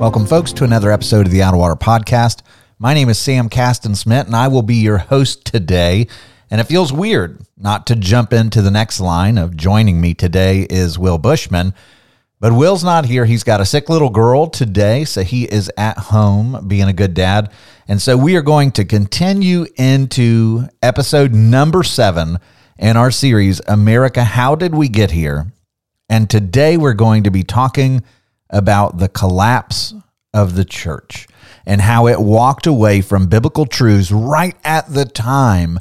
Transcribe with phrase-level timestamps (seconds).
[0.00, 2.40] Welcome, folks, to another episode of the Out of Water Podcast.
[2.78, 6.06] My name is Sam Kastensmidt, and I will be your host today.
[6.50, 10.62] And it feels weird not to jump into the next line of joining me today
[10.70, 11.74] is Will Bushman.
[12.40, 13.26] But Will's not here.
[13.26, 17.12] He's got a sick little girl today, so he is at home being a good
[17.12, 17.52] dad.
[17.86, 22.38] And so we are going to continue into episode number seven
[22.78, 25.52] in our series, America How Did We Get Here?
[26.08, 28.02] And today we're going to be talking
[28.50, 29.94] about the collapse
[30.34, 31.26] of the church
[31.66, 35.78] and how it walked away from biblical truths right at the time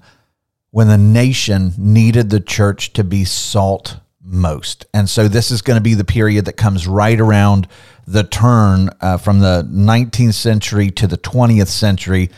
[0.71, 4.85] when the nation needed the church to be salt most.
[4.93, 7.67] And so this is going to be the period that comes right around
[8.05, 12.29] the turn uh, from the 19th century to the 20th century.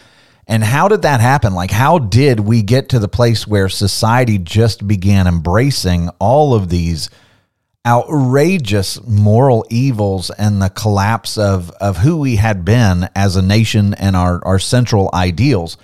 [0.47, 1.53] And how did that happen?
[1.53, 6.69] Like, how did we get to the place where society just began embracing all of
[6.69, 7.09] these
[7.85, 13.93] outrageous moral evils and the collapse of, of who we had been as a nation
[13.95, 15.77] and our, our central ideals.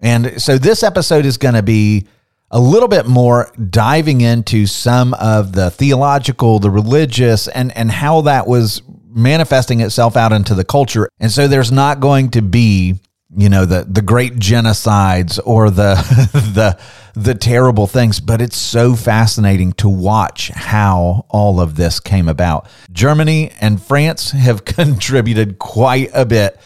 [0.00, 2.06] And so this episode is going to be
[2.50, 8.22] a little bit more diving into some of the theological, the religious, and, and how
[8.22, 11.08] that was manifesting itself out into the culture.
[11.20, 12.96] And so there's not going to be
[13.36, 15.94] you know the the great genocides or the
[16.54, 16.78] the
[17.14, 22.66] the terrible things but it's so fascinating to watch how all of this came about.
[22.92, 26.58] Germany and france have contributed quite a bit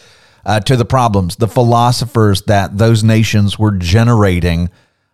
[0.45, 1.35] uh, to the problems.
[1.35, 4.69] The philosophers that those nations were generating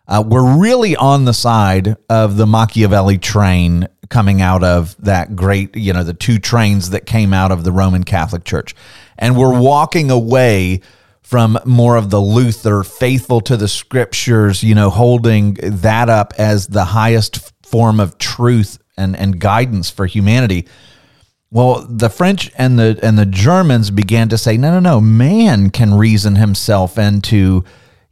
[0.08, 5.76] uh, were really on the side of the machiavelli train coming out of that great
[5.76, 8.72] you know the two trains that came out of the roman catholic church
[9.18, 10.80] and we're walking away
[11.26, 16.68] from more of the Luther, faithful to the scriptures, you know, holding that up as
[16.68, 20.68] the highest form of truth and, and guidance for humanity.
[21.50, 25.70] Well, the French and the and the Germans began to say, no, no, no, man
[25.70, 27.64] can reason himself into,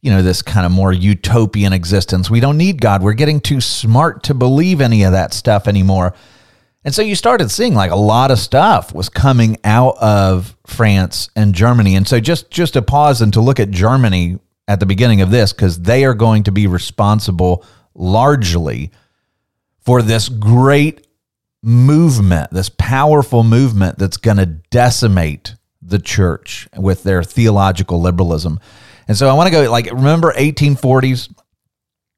[0.03, 2.29] you know, this kind of more utopian existence.
[2.29, 3.01] We don't need God.
[3.01, 6.15] We're getting too smart to believe any of that stuff anymore.
[6.85, 11.31] And so you started seeing like a lot of stuff was coming out of France
[11.35, 11.97] and Germany.
[11.97, 15.31] And so just just to pause and to look at Germany at the beginning of
[15.31, 17.65] this cuz they are going to be responsible
[17.95, 18.91] largely
[19.81, 21.07] for this great
[21.63, 28.61] movement, this powerful movement that's going to decimate the church with their theological liberalism.
[29.09, 31.35] And so I want to go like remember 1840s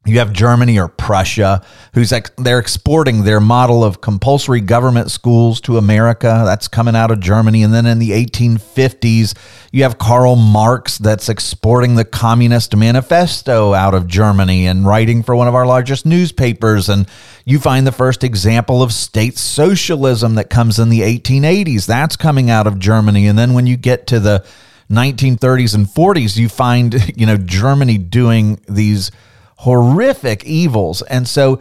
[0.07, 5.61] you have Germany or Prussia, who's ex- they're exporting their model of compulsory government schools
[5.63, 6.43] to America.
[6.45, 7.65] That's coming out of Germany.
[7.65, 9.35] And then in the 1850s,
[9.73, 15.35] you have Karl Marx that's exporting the Communist Manifesto out of Germany and writing for
[15.35, 16.89] one of our largest newspapers.
[16.89, 17.09] And
[17.45, 21.87] you find the first example of state socialism that comes in the 1880s.
[21.87, 23.27] That's coming out of Germany.
[23.27, 24.47] And then when you get to the
[24.91, 29.11] 1930s and 40s, you find, you know, Germany doing these
[29.57, 31.03] horrific evils.
[31.03, 31.61] And so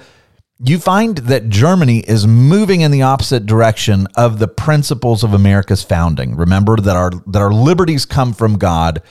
[0.60, 5.84] you find that Germany is moving in the opposite direction of the principles of America's
[5.84, 6.36] founding.
[6.36, 9.02] Remember that our that our liberties come from God,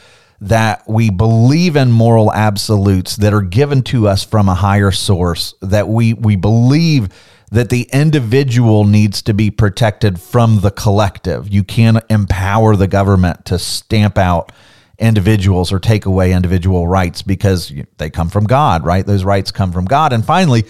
[0.40, 5.54] that we believe in moral absolutes that are given to us from a higher source,
[5.60, 7.10] that we we believe
[7.50, 11.52] that the individual needs to be protected from the collective.
[11.52, 14.50] You can't empower the government to stamp out
[14.98, 19.04] individuals or take away individual rights because they come from God, right?
[19.04, 20.12] Those rights come from God.
[20.12, 20.64] And finally,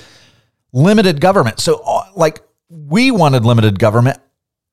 [0.72, 1.60] limited government.
[1.60, 4.18] So, uh, like, we wanted limited government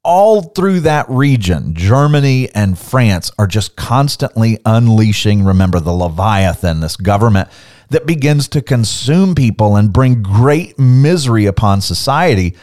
[0.04, 1.76] all through that region.
[1.76, 7.50] Germany and France are just constantly unleashing, remember, the Leviathan, this government
[7.90, 12.56] that begins to consume people and bring great misery upon society.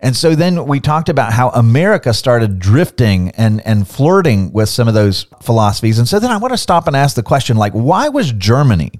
[0.00, 4.88] And so then we talked about how America started drifting and, and flirting with some
[4.88, 5.98] of those philosophies.
[5.98, 8.92] And so then I want to stop and ask the question like, why was Germany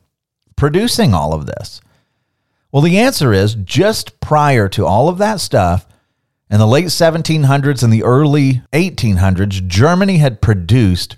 [0.56, 1.80] producing all of this?
[2.72, 5.86] Well, the answer is just prior to all of that stuff,
[6.48, 11.16] in the late 1700s and the early 1800s, Germany had produced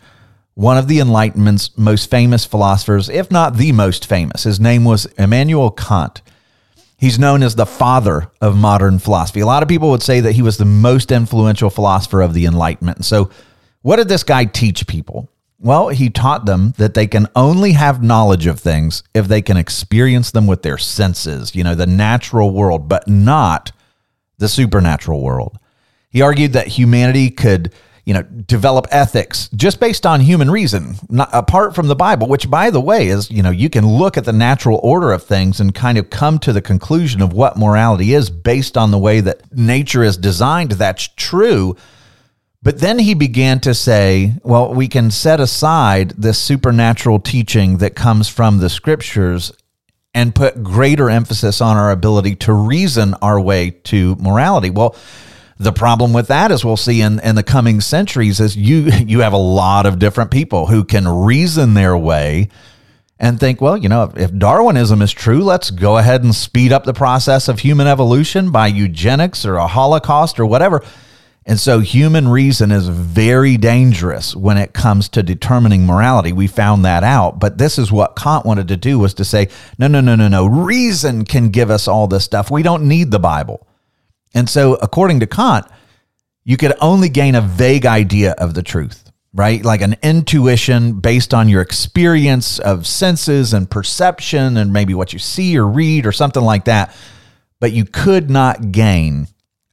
[0.55, 4.45] one of the Enlightenment's most famous philosophers, if not the most famous.
[4.45, 6.23] His name was Immanuel Kant.
[6.99, 9.41] He's known as the father of modern philosophy.
[9.41, 12.45] A lot of people would say that he was the most influential philosopher of the
[12.45, 13.05] Enlightenment.
[13.05, 13.31] So,
[13.83, 15.31] What did this guy teach people?
[15.61, 19.57] Well, he taught them that they can only have knowledge of things if they can
[19.57, 23.73] experience them with their senses, you know, the natural world, but not
[24.39, 25.59] the supernatural world.
[26.11, 27.73] He argued that humanity could,
[28.09, 32.49] you know, develop ethics just based on human reason, not apart from the Bible, which
[32.49, 35.61] by the way is, you know, you can look at the natural order of things
[35.61, 39.21] and kind of come to the conclusion of what morality is based on the way
[39.21, 40.73] that nature is designed.
[40.73, 41.77] That's true.
[42.63, 47.95] But then he began to say, well, we can set aside this supernatural teaching that
[47.95, 49.53] comes from the scriptures
[50.15, 54.71] and put greater emphasis on our ability to reason our way to morality.
[54.71, 54.97] Well,
[55.59, 59.21] the problem with that, as we'll see in, in the coming centuries, is you you
[59.21, 62.49] have a lot of different people who can reason their way
[63.21, 66.73] and think, well, you know, if, if Darwinism is true, let's go ahead and speed
[66.73, 70.85] up the process of human evolution by eugenics or a Holocaust or whatever.
[71.45, 76.31] And so human reason is very dangerous when it comes to determining morality.
[76.31, 77.41] We found that out.
[77.41, 80.29] But this is what Kant wanted to do was to say, no, no, no, no,
[80.29, 80.47] no.
[80.47, 82.51] Reason can give us all this stuff.
[82.51, 83.67] We don't need the Bible.
[84.39, 85.67] And so according to Kant,
[86.45, 89.65] you could only gain a vague idea of the truth, right?
[89.65, 95.19] Like an intuition based on your experience of senses and perception and maybe what you
[95.19, 96.95] see or read or something like that.
[97.59, 99.27] But you could not gain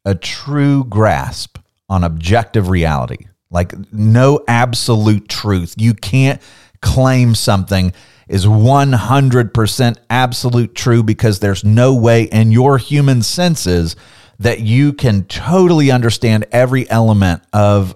[0.03, 5.75] a true grasp on objective reality, like no absolute truth.
[5.77, 6.41] You can't
[6.81, 7.93] claim something
[8.27, 13.95] is 100% absolute true because there's no way in your human senses
[14.39, 17.95] that you can totally understand every element of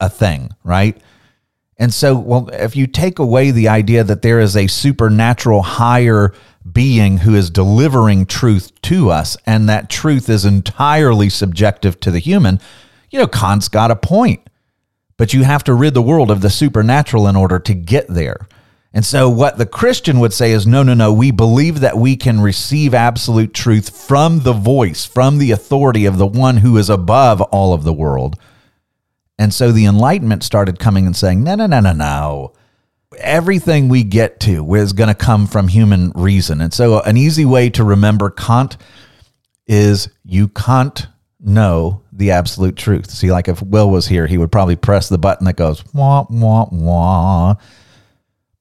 [0.00, 1.00] a thing, right?
[1.76, 6.32] And so, well, if you take away the idea that there is a supernatural higher
[6.70, 12.20] being who is delivering truth to us, and that truth is entirely subjective to the
[12.20, 12.60] human,
[13.10, 14.48] you know, Kant's got a point,
[15.16, 18.46] but you have to rid the world of the supernatural in order to get there.
[18.94, 21.12] And so, what the Christian would say is no, no, no.
[21.12, 26.16] We believe that we can receive absolute truth from the voice, from the authority of
[26.16, 28.38] the one who is above all of the world.
[29.36, 32.52] And so the Enlightenment started coming and saying, no, no, no, no, no.
[33.18, 36.60] Everything we get to is going to come from human reason.
[36.60, 38.76] And so, an easy way to remember Kant
[39.66, 41.08] is you can't
[41.40, 43.10] know the absolute truth.
[43.10, 46.26] See, like if Will was here, he would probably press the button that goes wah,
[46.30, 47.56] wah, wah.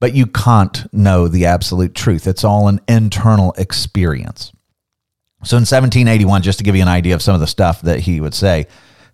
[0.03, 2.27] But you can't know the absolute truth.
[2.27, 4.51] It's all an internal experience.
[5.45, 8.01] So in 1781, just to give you an idea of some of the stuff that
[8.01, 8.67] he would say,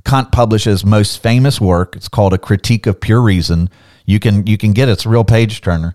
[0.03, 1.95] Kant publishes most famous work.
[1.95, 3.69] It's called A Critique of Pure Reason.
[4.07, 4.93] You can you can get it.
[4.93, 5.93] It's a real page turner.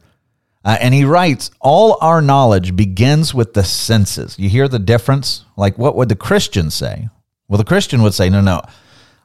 [0.65, 4.39] Uh, and he writes, all our knowledge begins with the senses.
[4.39, 5.45] You hear the difference?
[5.57, 7.09] Like, what would the Christian say?
[7.49, 8.63] Well, the Christian would say, no, no.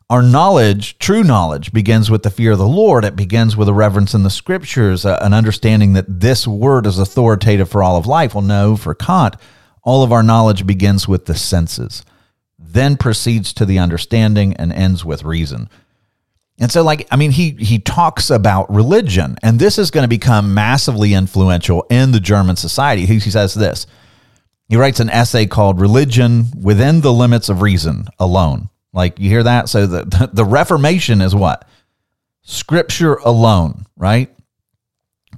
[0.10, 3.06] Our knowledge, true knowledge, begins with the fear of the Lord.
[3.06, 6.98] It begins with a reverence in the scriptures, uh, an understanding that this word is
[6.98, 8.34] authoritative for all of life.
[8.34, 9.36] Well, no, for Kant,
[9.84, 12.04] all of our knowledge begins with the senses,
[12.58, 15.70] then proceeds to the understanding and ends with reason.
[16.58, 20.10] And so, like, I mean, he he talks about religion, and this is going to
[20.10, 23.06] become massively influential in the German society.
[23.06, 23.86] He, he says this
[24.68, 28.70] he writes an essay called Religion Within the Limits of Reason Alone.
[28.94, 29.70] Like you hear that?
[29.70, 31.68] So the, the Reformation is what?
[32.42, 34.34] Scripture alone, right?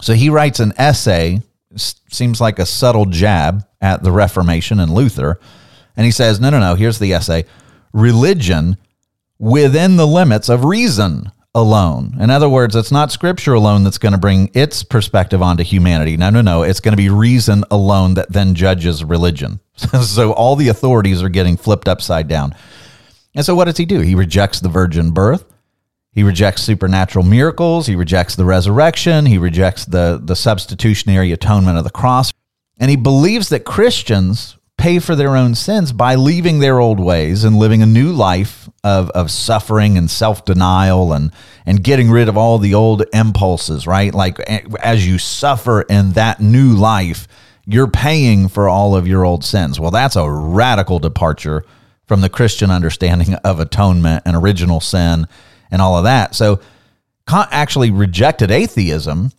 [0.01, 1.41] So he writes an essay,
[1.75, 5.39] seems like a subtle jab at the Reformation and Luther.
[5.97, 7.45] And he says, no, no, no, here's the essay
[7.93, 8.77] Religion
[9.37, 12.15] within the limits of reason alone.
[12.19, 16.15] In other words, it's not scripture alone that's going to bring its perspective onto humanity.
[16.15, 16.63] No, no, no.
[16.63, 19.59] It's going to be reason alone that then judges religion.
[19.75, 22.55] so all the authorities are getting flipped upside down.
[23.35, 24.01] And so what does he do?
[24.01, 25.45] He rejects the virgin birth.
[26.11, 27.87] He rejects supernatural miracles.
[27.87, 29.25] He rejects the resurrection.
[29.25, 32.33] He rejects the, the substitutionary atonement of the cross.
[32.77, 37.43] And he believes that Christians pay for their own sins by leaving their old ways
[37.43, 41.31] and living a new life of, of suffering and self-denial and
[41.67, 44.39] and getting rid of all the old impulses right like
[44.79, 47.27] as you suffer in that new life
[47.67, 51.63] you're paying for all of your old sins well that's a radical departure
[52.11, 55.25] from the christian understanding of atonement and original sin
[55.71, 56.59] and all of that so
[57.25, 59.31] kant actually rejected atheism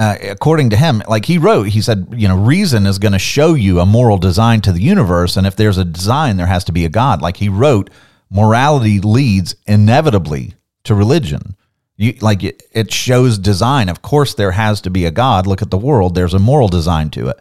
[0.00, 3.18] uh, according to him, like he wrote, he said, you know, reason is going to
[3.18, 5.36] show you a moral design to the universe.
[5.36, 7.20] And if there's a design, there has to be a God.
[7.20, 7.90] Like he wrote,
[8.30, 11.54] morality leads inevitably to religion.
[11.98, 13.90] You, like it, it shows design.
[13.90, 15.46] Of course, there has to be a God.
[15.46, 17.38] Look at the world, there's a moral design to it.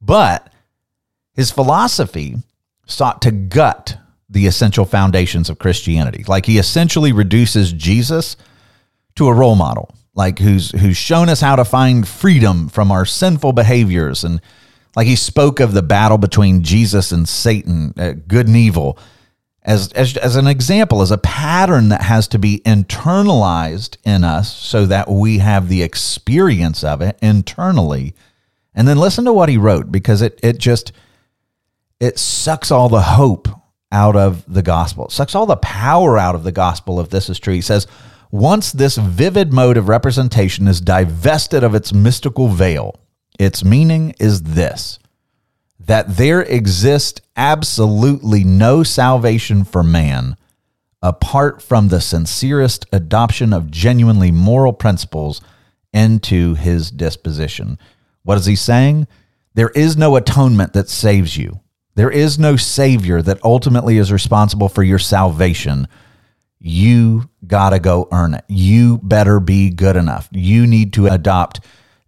[0.00, 0.50] But
[1.34, 2.36] his philosophy
[2.86, 6.24] sought to gut the essential foundations of Christianity.
[6.26, 8.36] Like he essentially reduces Jesus
[9.16, 13.04] to a role model, like who's who's shown us how to find freedom from our
[13.04, 14.40] sinful behaviors and
[14.96, 18.98] like he spoke of the battle between Jesus and Satan, uh, good and evil,
[19.62, 24.56] as, as, as an example, as a pattern that has to be internalized in us
[24.56, 28.14] so that we have the experience of it internally.
[28.74, 30.92] And then listen to what he wrote because it, it just,
[32.00, 33.48] it sucks all the hope
[33.92, 35.06] out of the gospel.
[35.06, 37.54] It sucks all the power out of the gospel if this is true.
[37.54, 37.86] He says,
[38.30, 43.00] once this vivid mode of representation is divested of its mystical veil,
[43.38, 44.98] its meaning is this
[45.78, 50.36] that there exists absolutely no salvation for man
[51.00, 55.40] apart from the sincerest adoption of genuinely moral principles
[55.92, 57.78] into his disposition.
[58.24, 59.06] What is he saying?
[59.54, 61.60] There is no atonement that saves you.
[61.96, 65.88] There is no Savior that ultimately is responsible for your salvation.
[66.60, 68.44] You got to go earn it.
[68.48, 70.28] You better be good enough.
[70.30, 71.60] You need to adopt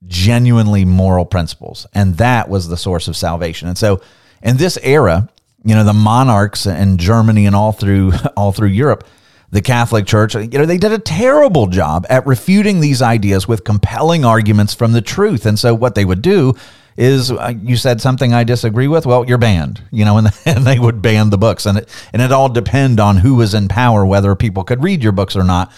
[0.06, 1.86] genuinely moral principles.
[1.94, 3.66] And that was the source of salvation.
[3.66, 4.02] And so
[4.42, 5.28] in this era,
[5.64, 9.06] you know, the monarchs in Germany and all through all through Europe,
[9.50, 13.64] the Catholic Church, you know, they did a terrible job at refuting these ideas with
[13.64, 15.46] compelling arguments from the truth.
[15.46, 16.54] And so what they would do
[16.98, 20.66] is uh, you said something I disagree with, well, you're banned, you know, and, and
[20.66, 21.64] they would ban the books.
[21.64, 25.02] And it, and it all depend on who was in power, whether people could read
[25.02, 25.72] your books or not.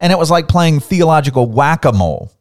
[0.00, 2.32] And it was like playing theological whack a mole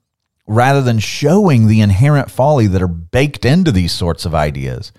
[0.46, 4.92] rather than showing the inherent folly that are baked into these sorts of ideas.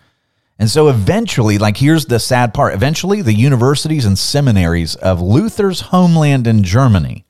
[0.58, 5.80] And so eventually, like here's the sad part eventually, the universities and seminaries of Luther's
[5.80, 7.24] homeland in Germany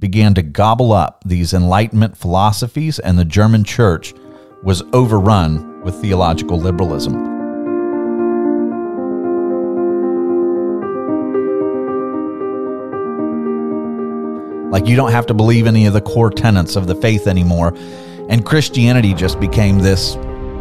[0.00, 4.14] began to gobble up these Enlightenment philosophies, and the German church
[4.62, 7.36] was overrun with theological liberalism.
[14.70, 17.72] Like you don't have to believe any of the core tenets of the faith anymore.
[18.28, 20.16] And Christianity just became this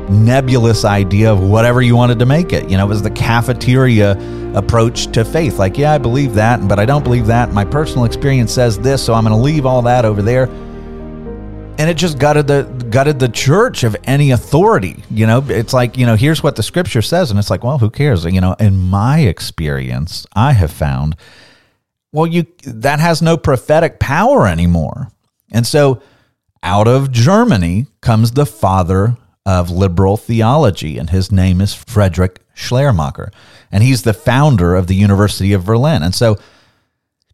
[0.09, 2.69] nebulous idea of whatever you wanted to make it.
[2.69, 4.11] You know, it was the cafeteria
[4.55, 5.59] approach to faith.
[5.59, 7.51] Like, yeah, I believe that, but I don't believe that.
[7.51, 10.47] My personal experience says this, so I'm going to leave all that over there
[11.77, 15.03] and it just gutted the gutted the church of any authority.
[15.09, 17.77] You know, it's like you know, here's what the scripture says, and it's like, well,
[17.77, 18.25] who cares?
[18.25, 21.15] You know, in my experience, I have found,
[22.11, 25.09] well, you that has no prophetic power anymore,
[25.51, 26.01] and so
[26.63, 29.15] out of Germany comes the father
[29.45, 33.31] of liberal theology, and his name is Friedrich Schleiermacher,
[33.71, 36.37] and he's the founder of the University of Berlin, and so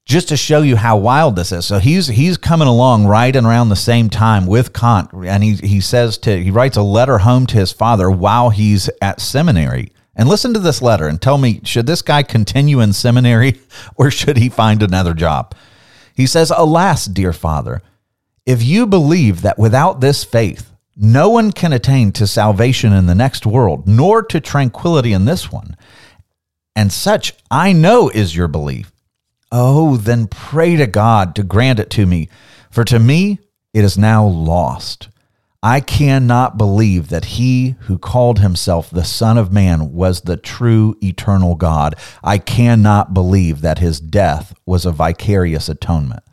[0.06, 1.66] just to show you how wild this is.
[1.66, 5.56] So he's he's coming along right and around the same time with Kant, and he
[5.56, 9.92] he says to he writes a letter home to his father while he's at seminary.
[10.16, 13.60] And listen to this letter and tell me should this guy continue in seminary
[13.96, 15.56] or should he find another job?
[16.16, 17.82] He says, "Alas, dear father,
[18.46, 23.16] if you believe that without this faith no one can attain to salvation in the
[23.16, 25.76] next world, nor to tranquility in this one,
[26.76, 28.93] and such I know is your belief."
[29.56, 32.28] Oh, then pray to God to grant it to me,
[32.72, 33.38] for to me
[33.72, 35.10] it is now lost.
[35.62, 40.98] I cannot believe that he who called himself the Son of Man was the true
[41.04, 41.96] eternal God.
[42.24, 46.24] I cannot believe that his death was a vicarious atonement.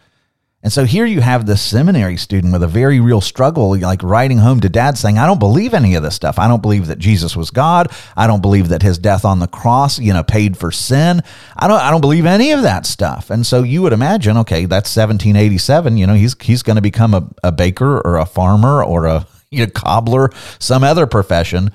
[0.62, 4.38] And so here you have this seminary student with a very real struggle, like writing
[4.38, 6.38] home to dad saying, I don't believe any of this stuff.
[6.38, 7.90] I don't believe that Jesus was God.
[8.14, 11.22] I don't believe that his death on the cross, you know, paid for sin.
[11.56, 13.30] I don't, I don't believe any of that stuff.
[13.30, 15.96] And so you would imagine, okay, that's 1787.
[15.96, 19.26] You know, he's, he's going to become a, a baker or a farmer or a
[19.50, 21.70] you know, cobbler, some other profession.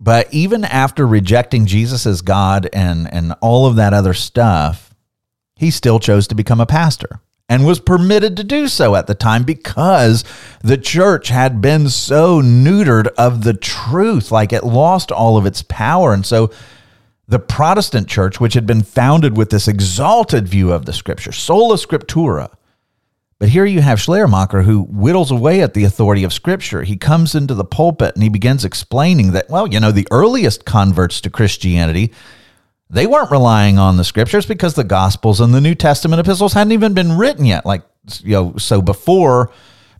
[0.00, 4.94] But even after rejecting Jesus as God and, and all of that other stuff,
[5.56, 9.14] he still chose to become a pastor and was permitted to do so at the
[9.14, 10.24] time because
[10.62, 15.62] the church had been so neutered of the truth, like it lost all of its
[15.62, 16.12] power.
[16.12, 16.50] And so
[17.28, 21.76] the Protestant church, which had been founded with this exalted view of the scripture, sola
[21.76, 22.50] scriptura,
[23.38, 26.84] but here you have Schleiermacher who whittles away at the authority of Scripture.
[26.84, 30.64] He comes into the pulpit and he begins explaining that, well, you know, the earliest
[30.64, 32.12] converts to Christianity
[32.88, 36.72] they weren't relying on the scriptures because the gospels and the New Testament epistles hadn't
[36.72, 37.66] even been written yet.
[37.66, 37.82] Like,
[38.22, 39.50] you know, so before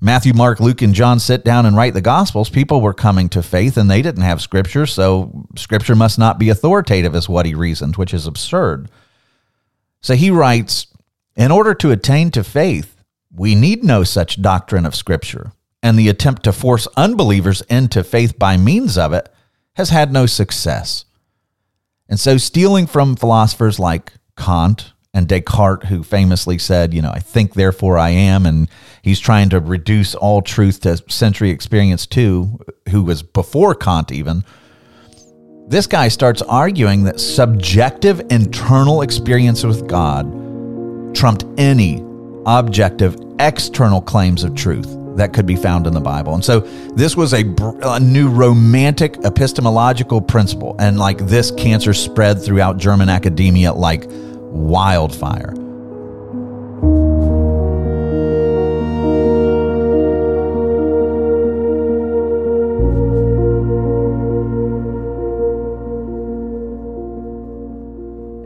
[0.01, 3.43] Matthew, Mark, Luke, and John sit down and write the gospels, people were coming to
[3.43, 4.87] faith and they didn't have scripture.
[4.87, 8.89] So scripture must not be authoritative, is what he reasoned, which is absurd.
[10.01, 10.87] So he writes,
[11.35, 13.03] in order to attain to faith,
[13.35, 15.53] we need no such doctrine of scripture.
[15.83, 19.29] And the attempt to force unbelievers into faith by means of it
[19.75, 21.06] has had no success.
[22.09, 27.19] And so, stealing from philosophers like Kant and Descartes, who famously said, you know, I
[27.19, 28.47] think, therefore I am.
[28.47, 28.69] And
[29.03, 32.61] he's trying to reduce all truth to sensory experience too,
[32.91, 34.45] who was before Kant even.
[35.69, 40.27] This guy starts arguing that subjective internal experience with God
[41.15, 42.05] trumped any
[42.45, 46.35] objective external claims of truth that could be found in the Bible.
[46.35, 46.61] And so
[46.95, 47.45] this was a,
[47.83, 50.77] a, new romantic epistemological principle.
[50.79, 55.55] And like this cancer spread throughout German academia like wildfire.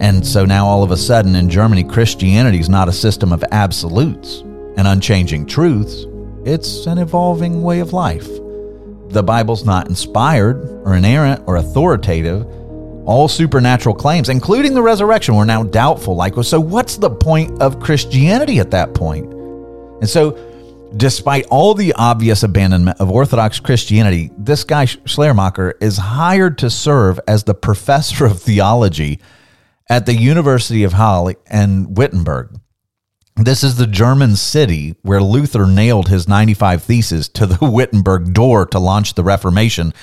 [0.01, 3.45] And so now all of a sudden in Germany, Christianity is not a system of
[3.53, 4.41] absolutes
[4.77, 6.07] and unchanging truths.
[6.45, 8.27] It's an evolving way of life.
[9.11, 12.47] The Bible's not inspired or inerrant or authoritative.
[13.07, 16.17] All supernatural claims, including the resurrection, were now doubtful.
[16.17, 19.31] Like, so what's the point of Christianity at that point?
[20.01, 20.39] And so,
[20.97, 27.21] despite all the obvious abandonment of Orthodox Christianity, this guy Schleiermacher is hired to serve
[27.29, 29.21] as the professor of theology
[29.91, 32.59] at the University of Halle and Wittenberg.
[33.43, 38.67] This is the German city where Luther nailed his 95 Theses to the Wittenberg door
[38.67, 39.95] to launch the Reformation.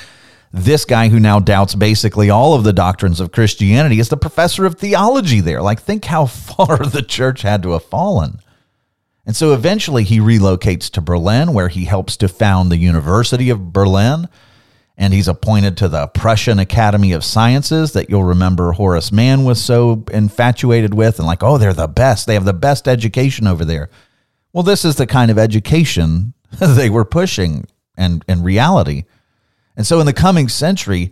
[0.51, 4.65] This guy who now doubts basically all of the doctrines of Christianity is the professor
[4.65, 5.61] of theology there.
[5.61, 8.39] Like, think how far the church had to have fallen.
[9.23, 13.71] And so eventually he relocates to Berlin, where he helps to found the University of
[13.71, 14.29] Berlin
[14.97, 19.63] and he's appointed to the Prussian Academy of Sciences that you'll remember Horace Mann was
[19.63, 22.25] so infatuated with and like, oh, they're the best.
[22.25, 23.89] They have the best education over there.
[24.53, 29.03] Well, this is the kind of education they were pushing and in reality.
[29.75, 31.11] And so in the coming century,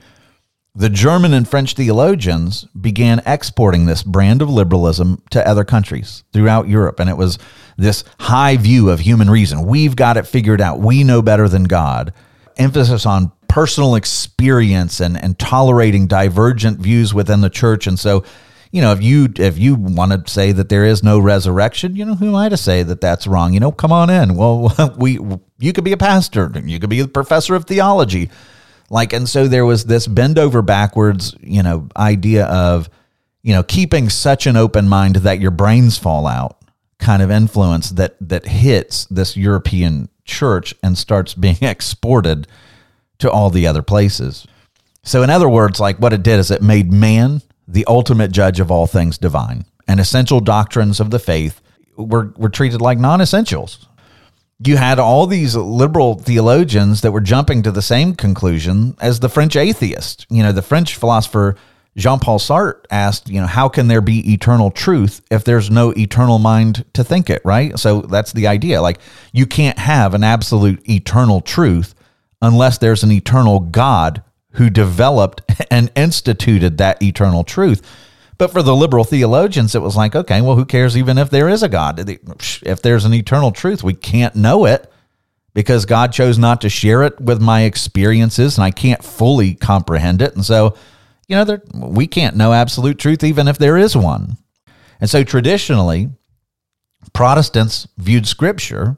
[0.73, 6.67] the German and French theologians began exporting this brand of liberalism to other countries throughout
[6.67, 6.99] Europe.
[6.99, 7.37] And it was
[7.77, 9.67] this high view of human reason.
[9.67, 10.79] We've got it figured out.
[10.79, 12.13] We know better than God.
[12.57, 17.87] Emphasis on personal experience and, and tolerating divergent views within the church.
[17.87, 18.25] And so,
[18.73, 22.03] you know, if you if you want to say that there is no resurrection, you
[22.03, 23.53] know, who am I to say that that's wrong?
[23.53, 24.35] You know, come on in.
[24.35, 25.19] Well, we
[25.57, 28.29] you could be a pastor, you could be a professor of theology,
[28.89, 32.89] like, and so there was this bend over backwards, you know, idea of,
[33.41, 36.57] you know, keeping such an open mind that your brains fall out,
[36.99, 42.47] kind of influence that that hits this European church and starts being exported
[43.19, 44.45] to all the other places.
[45.03, 48.59] So, in other words, like what it did is it made man the ultimate judge
[48.59, 51.61] of all things divine, and essential doctrines of the faith
[51.95, 53.87] were, were treated like non essentials.
[54.59, 59.29] You had all these liberal theologians that were jumping to the same conclusion as the
[59.29, 60.25] French atheist.
[60.29, 61.57] You know, the French philosopher
[61.97, 65.91] Jean Paul Sartre asked, you know, how can there be eternal truth if there's no
[65.91, 67.77] eternal mind to think it, right?
[67.79, 68.81] So that's the idea.
[68.81, 68.99] Like,
[69.31, 71.94] you can't have an absolute eternal truth
[72.45, 77.81] unless there's an eternal God who developed and instituted that eternal truth.
[78.37, 81.47] But for the liberal theologians, it was like, okay, well, who cares even if there
[81.49, 82.09] is a God?
[82.63, 84.91] If there's an eternal truth, we can't know it
[85.53, 90.21] because God chose not to share it with my experiences and I can't fully comprehend
[90.21, 90.35] it.
[90.35, 90.75] And so,
[91.27, 94.37] you know, there, we can't know absolute truth even if there is one.
[94.99, 96.09] And so traditionally,
[97.13, 98.97] Protestants viewed Scripture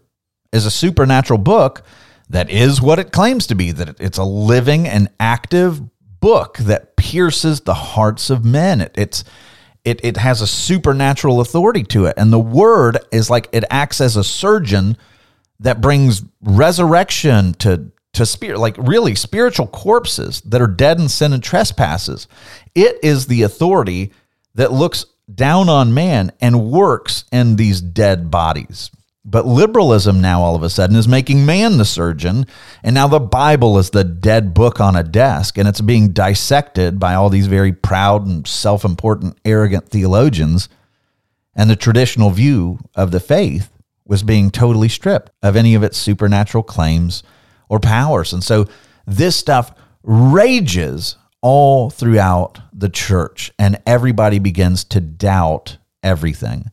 [0.52, 1.84] as a supernatural book
[2.30, 5.82] that is what it claims to be that it's a living and active
[6.20, 8.82] book that pierces the hearts of men.
[8.82, 9.24] It, it's
[9.86, 12.16] it, it has a supernatural authority to it.
[12.18, 14.98] And the word is like it acts as a surgeon
[15.62, 21.34] that brings resurrection to to spirit like really spiritual corpses that are dead in sin
[21.34, 22.28] and trespasses.
[22.76, 24.12] It is the authority
[24.56, 28.92] that looks down on man and works in these dead bodies
[29.30, 32.46] but liberalism now all of a sudden is making man the surgeon,
[32.82, 36.98] and now the Bible is the dead book on a desk, and it's being dissected
[36.98, 40.70] by all these very proud and self important, arrogant theologians.
[41.54, 43.70] And the traditional view of the faith
[44.06, 47.22] was being totally stripped of any of its supernatural claims
[47.68, 48.32] or powers.
[48.32, 48.68] And so
[49.06, 56.72] this stuff rages all throughout the church, and everybody begins to doubt everything.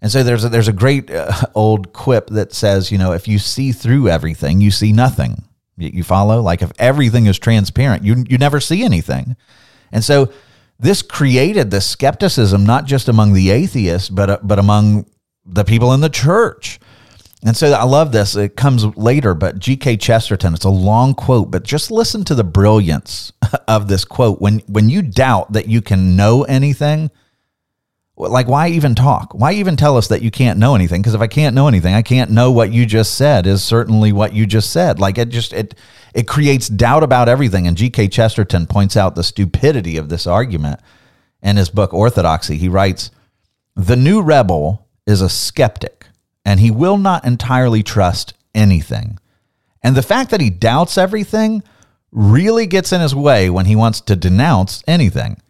[0.00, 3.26] And so there's a, there's a great uh, old quip that says, you know, if
[3.26, 5.44] you see through everything, you see nothing.
[5.76, 6.40] You, you follow?
[6.40, 9.36] Like if everything is transparent, you you never see anything.
[9.92, 10.32] And so
[10.78, 15.06] this created the skepticism not just among the atheists, but uh, but among
[15.44, 16.78] the people in the church.
[17.44, 18.34] And so I love this.
[18.34, 19.98] It comes later, but G.K.
[19.98, 23.32] Chesterton, it's a long quote, but just listen to the brilliance
[23.68, 24.40] of this quote.
[24.40, 27.10] When when you doubt that you can know anything,
[28.18, 29.32] Like, why even talk?
[29.32, 31.00] Why even tell us that you can't know anything?
[31.00, 34.10] Because if I can't know anything, I can't know what you just said is certainly
[34.10, 34.98] what you just said.
[34.98, 35.76] Like, it just, it,
[36.14, 37.68] it creates doubt about everything.
[37.68, 38.08] And G.K.
[38.08, 40.80] Chesterton points out the stupidity of this argument
[41.42, 42.56] in his book, Orthodoxy.
[42.56, 43.12] He writes,
[43.76, 46.06] The new rebel is a skeptic,
[46.44, 49.20] and he will not entirely trust anything.
[49.80, 51.62] And the fact that he doubts everything
[52.10, 55.40] really gets in his way when he wants to denounce anything.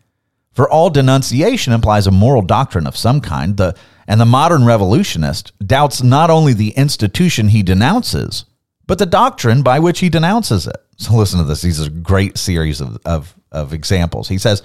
[0.58, 3.76] For all denunciation implies a moral doctrine of some kind, the,
[4.08, 8.44] and the modern revolutionist doubts not only the institution he denounces,
[8.84, 10.74] but the doctrine by which he denounces it.
[10.96, 11.62] So listen to this.
[11.62, 14.28] These are a great series of, of, of examples.
[14.28, 14.64] He says,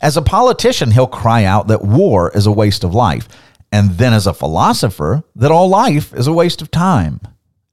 [0.00, 3.26] as a politician, he'll cry out that war is a waste of life.
[3.72, 7.20] And then as a philosopher, that all life is a waste of time.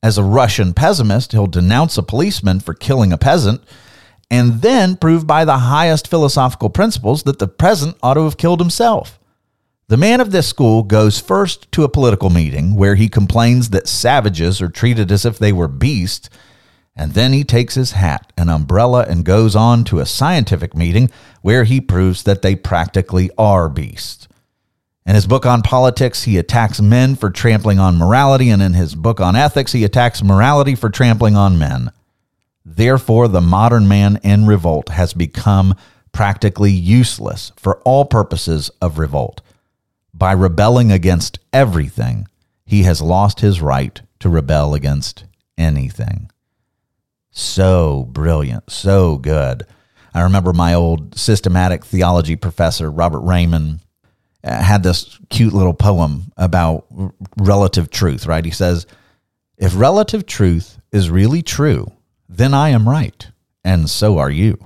[0.02, 3.62] As a Russian pessimist, he'll denounce a policeman for killing a peasant
[4.30, 8.60] and then prove by the highest philosophical principles that the peasant ought to have killed
[8.60, 9.20] himself.
[9.88, 13.88] The man of this school goes first to a political meeting where he complains that
[13.88, 16.30] savages are treated as if they were beasts,
[16.96, 21.10] and then he takes his hat and umbrella and goes on to a scientific meeting
[21.42, 24.28] where he proves that they practically are beasts.
[25.08, 28.94] In his book on politics, he attacks men for trampling on morality, and in his
[28.94, 31.90] book on ethics, he attacks morality for trampling on men.
[32.72, 35.74] Therefore, the modern man in revolt has become
[36.12, 39.42] practically useless for all purposes of revolt.
[40.14, 42.28] By rebelling against everything,
[42.66, 45.26] he has lost his right to rebel against
[45.58, 46.30] anything.
[47.32, 49.64] So brilliant, so good.
[50.14, 53.80] I remember my old systematic theology professor, Robert Reymond,
[54.44, 56.86] uh, had this cute little poem about
[57.36, 58.46] relative truth, right?
[58.46, 58.86] He says,
[59.58, 61.92] If relative truth is really true,
[62.30, 63.28] then I am right,
[63.64, 64.58] and so are you.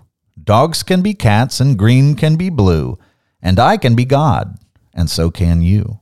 [0.41, 2.99] Dogs can be cats, and green can be blue,
[3.41, 4.58] and I can be God,
[4.93, 6.02] and so can you.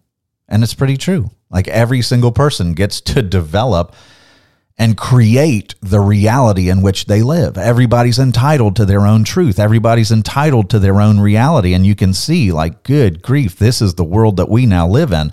[0.49, 1.29] And it's pretty true.
[1.51, 3.93] Like every single person gets to develop
[4.77, 7.57] and create the reality in which they live.
[7.57, 9.59] Everybody's entitled to their own truth.
[9.59, 11.75] Everybody's entitled to their own reality.
[11.75, 15.11] And you can see, like, good grief, this is the world that we now live
[15.11, 15.31] in.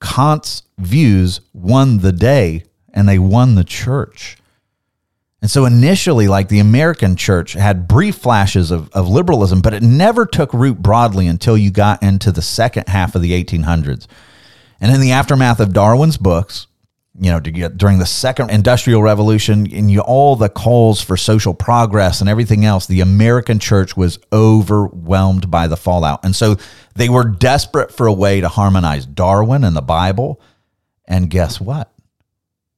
[0.00, 4.36] Kant's views won the day and they won the church.
[5.44, 9.82] And so initially, like the American church had brief flashes of, of liberalism, but it
[9.82, 14.06] never took root broadly until you got into the second half of the 1800s.
[14.80, 16.66] And in the aftermath of Darwin's books,
[17.20, 22.22] you know, during the second industrial revolution and you, all the calls for social progress
[22.22, 26.24] and everything else, the American church was overwhelmed by the fallout.
[26.24, 26.56] And so
[26.94, 30.40] they were desperate for a way to harmonize Darwin and the Bible.
[31.04, 31.92] And guess what?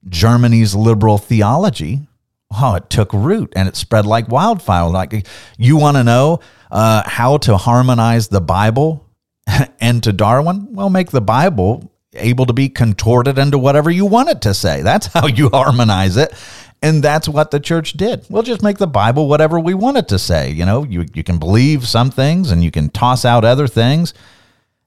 [0.09, 2.09] Germany's liberal theology,
[2.51, 4.89] oh, it took root and it spread like wildfire.
[4.89, 6.39] Like, you want to know
[6.71, 9.05] uh, how to harmonize the Bible
[9.79, 10.67] and to Darwin?
[10.71, 14.81] Well, make the Bible able to be contorted into whatever you want it to say.
[14.81, 16.33] That's how you harmonize it.
[16.81, 18.25] And that's what the church did.
[18.29, 20.51] We'll just make the Bible whatever we want it to say.
[20.51, 24.13] You know, you, you can believe some things and you can toss out other things.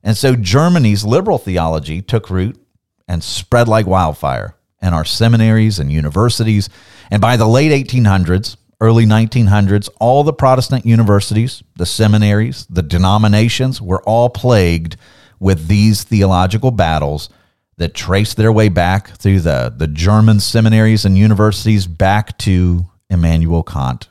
[0.02, 2.56] And so Germany's liberal theology took root
[3.08, 6.68] and spread like wildfire in our seminaries and universities.
[7.10, 13.80] And by the late 1800s, early 1900s, all the Protestant universities, the seminaries, the denominations
[13.82, 14.96] were all plagued
[15.38, 17.28] with these theological battles
[17.78, 23.62] that trace their way back through the, the German seminaries and universities back to Immanuel
[23.62, 24.08] Kant.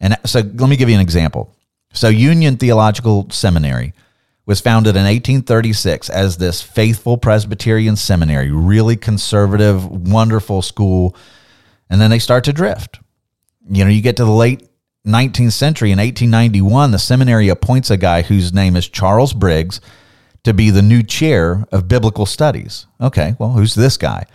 [0.00, 1.54] And so let me give you an example.
[1.94, 3.94] So, Union Theological Seminary
[4.46, 11.16] was founded in 1836 as this faithful Presbyterian seminary, really conservative, wonderful school.
[11.90, 13.00] And then they start to drift.
[13.68, 14.68] You know, you get to the late
[15.06, 19.80] 19th century in 1891, the seminary appoints a guy whose name is Charles Briggs
[20.44, 22.86] to be the new chair of biblical studies.
[23.00, 24.26] Okay, well, who's this guy?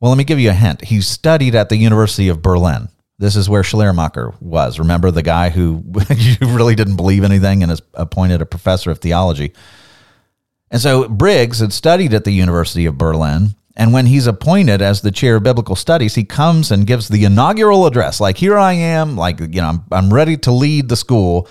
[0.00, 0.84] Well, let me give you a hint.
[0.84, 2.88] He studied at the University of Berlin.
[3.18, 4.78] This is where Schleiermacher was.
[4.78, 5.82] Remember the guy who
[6.14, 9.52] you really didn't believe anything and is appointed a professor of theology.
[10.70, 13.54] And so Briggs had studied at the University of Berlin.
[13.76, 17.24] And when he's appointed as the chair of biblical studies, he comes and gives the
[17.24, 18.20] inaugural address.
[18.20, 21.46] Like, here I am, like, you know, I'm, I'm ready to lead the school.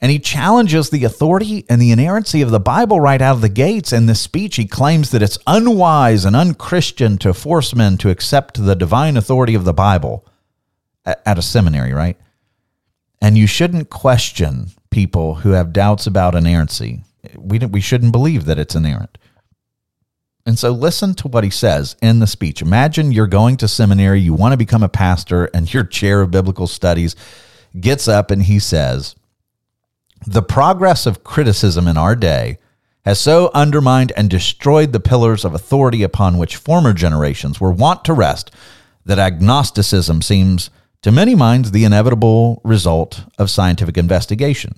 [0.00, 3.48] And he challenges the authority and the inerrancy of the Bible right out of the
[3.48, 3.92] gates.
[3.92, 8.62] In this speech, he claims that it's unwise and unchristian to force men to accept
[8.62, 10.26] the divine authority of the Bible
[11.04, 12.18] at a seminary, right?
[13.22, 17.04] And you shouldn't question people who have doubts about inerrancy.
[17.36, 19.16] We, we shouldn't believe that it's inerrant.
[20.46, 22.62] And so listen to what he says in the speech.
[22.62, 26.30] Imagine you're going to seminary, you want to become a pastor, and your chair of
[26.30, 27.16] biblical studies
[27.78, 29.16] gets up and he says,
[30.24, 32.58] the progress of criticism in our day
[33.04, 38.04] has so undermined and destroyed the pillars of authority upon which former generations were wont
[38.04, 38.50] to rest
[39.04, 40.70] that agnosticism seems
[41.02, 44.74] to many minds the inevitable result of scientific investigation.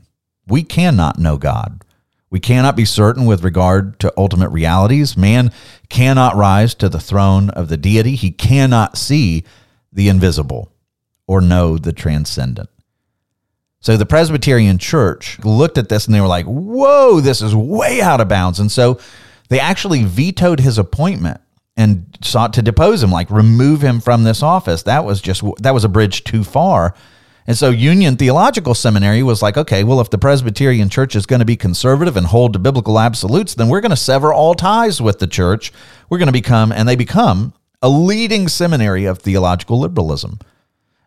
[0.47, 1.83] We cannot know God.
[2.31, 5.17] We cannot be certain with regard to ultimate realities.
[5.17, 5.51] Man
[5.89, 8.15] cannot rise to the throne of the deity.
[8.15, 9.45] He cannot see
[9.93, 10.71] the invisible
[11.27, 12.69] or know the transcendent.
[13.81, 18.01] So the Presbyterian Church looked at this and they were like, whoa, this is way
[18.01, 18.59] out of bounds.
[18.59, 18.99] And so
[19.49, 21.41] they actually vetoed his appointment
[21.77, 24.83] and sought to depose him, like remove him from this office.
[24.83, 26.95] That was just, that was a bridge too far.
[27.49, 31.41] And so Union Theological Seminary was like, okay, well, if the Presbyterian Church is going
[31.41, 35.01] to be conservative and hold to biblical absolutes, then we're going to sever all ties
[35.01, 35.73] with the church.
[36.11, 40.41] We're going to become, and they become, a leading seminary of theological liberalism.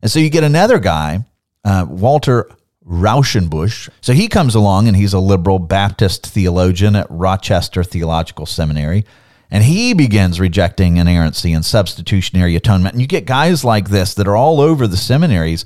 [0.02, 1.26] And so you get another guy,
[1.64, 2.50] uh, Walter
[2.88, 3.90] Rauschenbusch.
[4.02, 9.06] So he comes along and he's a liberal Baptist theologian at Rochester Theological Seminary.
[9.52, 12.94] And he begins rejecting inerrancy and substitutionary atonement.
[12.94, 15.66] And you get guys like this that are all over the seminaries.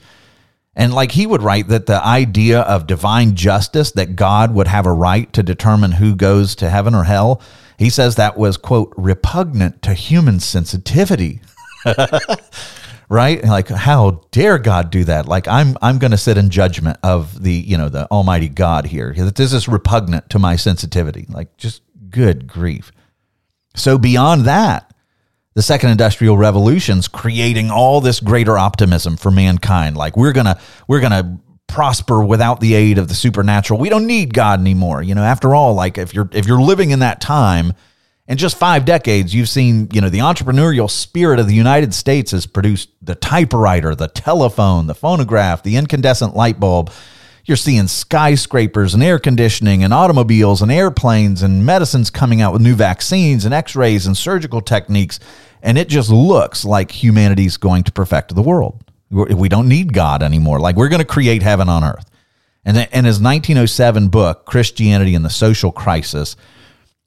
[0.76, 4.86] And like he would write that the idea of divine justice, that God would have
[4.86, 7.42] a right to determine who goes to heaven or hell,
[7.78, 11.42] he says that was, quote, repugnant to human sensitivity.
[13.10, 13.44] right?
[13.44, 15.28] Like, how dare God do that?
[15.28, 18.86] Like, I'm I'm going to sit in judgment of the you know the Almighty God
[18.86, 19.14] here.
[19.14, 21.26] That this is repugnant to my sensitivity.
[21.30, 22.92] Like, just good grief.
[23.76, 24.94] So beyond that,
[25.56, 29.98] the second industrial revolution's creating all this greater optimism for mankind.
[29.98, 33.80] Like, we're gonna we're gonna prosper without the aid of the supernatural.
[33.80, 35.02] We don't need God anymore.
[35.02, 37.74] You know, after all, like if you're if you're living in that time
[38.28, 42.32] in just five decades, you've seen, you know, the entrepreneurial spirit of the United States
[42.32, 46.92] has produced the typewriter, the telephone, the phonograph, the incandescent light bulb.
[47.46, 52.62] You're seeing skyscrapers and air conditioning and automobiles and airplanes and medicines coming out with
[52.62, 55.20] new vaccines and x rays and surgical techniques.
[55.62, 58.84] And it just looks like humanity's going to perfect the world.
[59.12, 60.60] We don't need God anymore.
[60.60, 62.10] Like we're going to create heaven on earth.
[62.66, 66.36] And in his 1907 book, Christianity and the Social Crisis,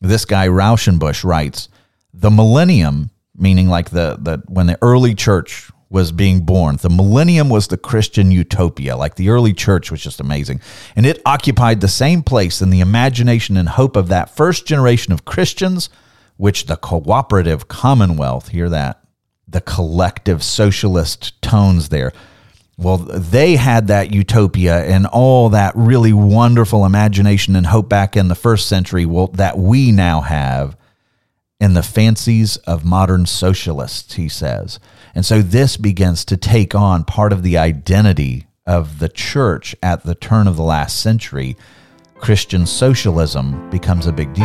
[0.01, 1.69] this guy Rauschenbusch writes,
[2.15, 7.49] the millennium, meaning like the, the when the early church was being born, the millennium
[7.49, 8.97] was the Christian utopia.
[8.97, 10.61] Like the early church was just amazing.
[10.95, 15.13] And it occupied the same place in the imagination and hope of that first generation
[15.13, 15.89] of Christians,
[16.37, 19.03] which the cooperative commonwealth, hear that,
[19.47, 22.13] the collective socialist tones there
[22.79, 28.29] well, they had that utopia and all that really wonderful imagination and hope back in
[28.29, 30.77] the first century well, that we now have
[31.61, 34.79] in the fancies of modern socialists, he says.
[35.15, 40.05] And so this begins to take on part of the identity of the church at
[40.05, 41.57] the turn of the last century.
[42.17, 44.45] Christian socialism becomes a big deal.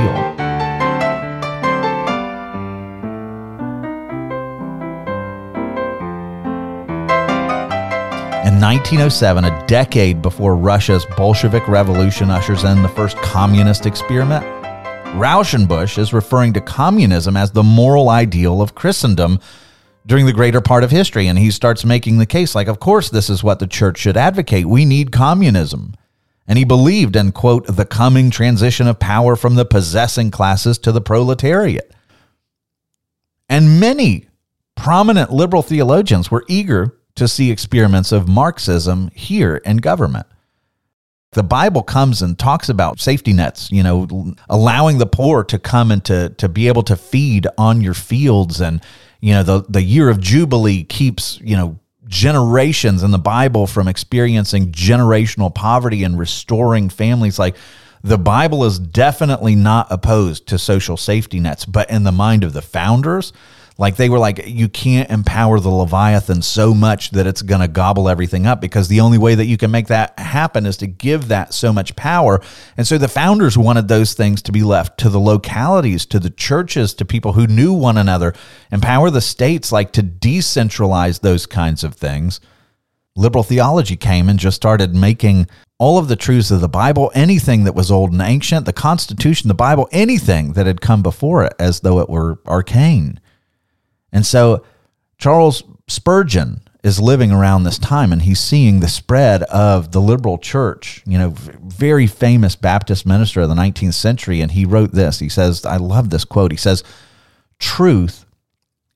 [8.44, 14.63] In 1907, a decade before Russia's Bolshevik Revolution ushers in the first communist experiment,
[15.14, 19.40] Rauschenbusch is referring to communism as the moral ideal of Christendom
[20.08, 21.28] during the greater part of history.
[21.28, 24.18] And he starts making the case like, of course, this is what the church should
[24.18, 24.66] advocate.
[24.66, 25.94] We need communism.
[26.48, 30.92] And he believed in, quote, the coming transition of power from the possessing classes to
[30.92, 31.94] the proletariat.
[33.48, 34.28] And many
[34.76, 40.26] prominent liberal theologians were eager to see experiments of Marxism here in government.
[41.34, 45.92] The Bible comes and talks about safety nets, you know, allowing the poor to come
[45.92, 48.62] and to, to be able to feed on your fields.
[48.62, 48.82] And,
[49.20, 53.88] you know, the, the year of Jubilee keeps, you know, generations in the Bible from
[53.88, 57.40] experiencing generational poverty and restoring families.
[57.40, 57.56] Like
[58.04, 62.54] the Bible is definitely not opposed to social safety nets, but in the mind of
[62.54, 63.34] the founders,
[63.78, 67.68] like they were like, you can't empower the Leviathan so much that it's going to
[67.68, 70.88] gobble everything up because the only way that you can make that happen is to
[70.88, 72.40] give that so much power.
[72.78, 76.30] And so the founders wanted those things to be left to the localities, to the
[76.30, 78.34] churches, to people who knew one another,
[78.72, 82.40] empower the states, like to decentralize those kinds of things.
[83.16, 85.48] Liberal theology came and just started making
[85.80, 89.48] all of the truths of the Bible, anything that was old and ancient, the Constitution,
[89.48, 93.20] the Bible, anything that had come before it, as though it were arcane.
[94.14, 94.64] And so
[95.18, 100.38] Charles Spurgeon is living around this time and he's seeing the spread of the liberal
[100.38, 104.42] church, you know, very famous Baptist minister of the 19th century.
[104.42, 105.20] And he wrote this.
[105.20, 106.52] He says, I love this quote.
[106.52, 106.84] He says,
[107.58, 108.26] Truth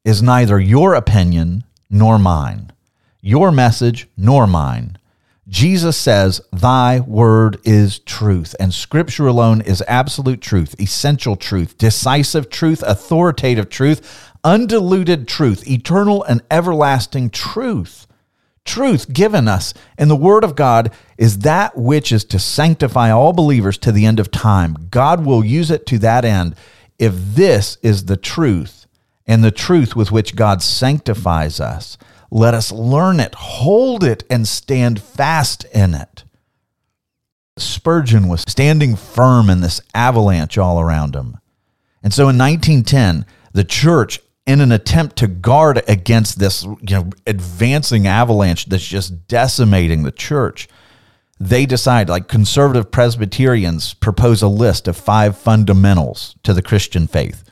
[0.05, 2.71] is neither your opinion nor mine,
[3.21, 4.97] your message nor mine.
[5.47, 8.53] Jesus says, Thy word is truth.
[8.59, 16.23] And scripture alone is absolute truth, essential truth, decisive truth, authoritative truth, undiluted truth, eternal
[16.23, 18.07] and everlasting truth.
[18.63, 23.33] Truth given us in the word of God is that which is to sanctify all
[23.33, 24.87] believers to the end of time.
[24.89, 26.55] God will use it to that end.
[26.97, 28.87] If this is the truth
[29.25, 31.97] and the truth with which God sanctifies us,
[32.31, 36.23] let us learn it, hold it, and stand fast in it.
[37.57, 41.37] Spurgeon was standing firm in this avalanche all around him.
[42.01, 47.09] And so in 1910, the church, in an attempt to guard against this you know,
[47.27, 50.69] advancing avalanche that's just decimating the church,
[51.39, 57.46] they decide, like conservative Presbyterians, propose a list of five fundamentals to the Christian faith.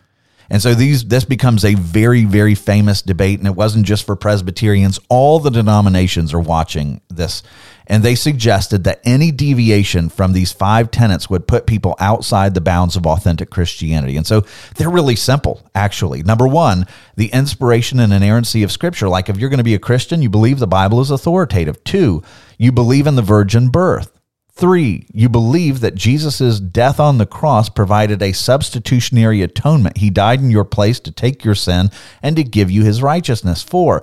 [0.50, 4.16] And so these this becomes a very very famous debate and it wasn't just for
[4.16, 7.44] Presbyterians all the denominations are watching this
[7.88, 12.62] and they suggested that any deviation from these five tenets would put people outside the
[12.62, 14.18] bounds of authentic Christianity.
[14.18, 14.42] And so
[14.76, 16.24] they're really simple actually.
[16.24, 19.80] Number 1, the inspiration and inerrancy of scripture like if you're going to be a
[19.80, 21.84] Christian you believe the Bible is authoritative.
[21.84, 22.24] 2,
[22.58, 24.15] you believe in the virgin birth.
[24.56, 29.98] Three, you believe that Jesus' death on the cross provided a substitutionary atonement.
[29.98, 31.92] He died in your place to take your sin
[32.24, 33.62] and to give you his righteousness.
[33.62, 34.02] Four,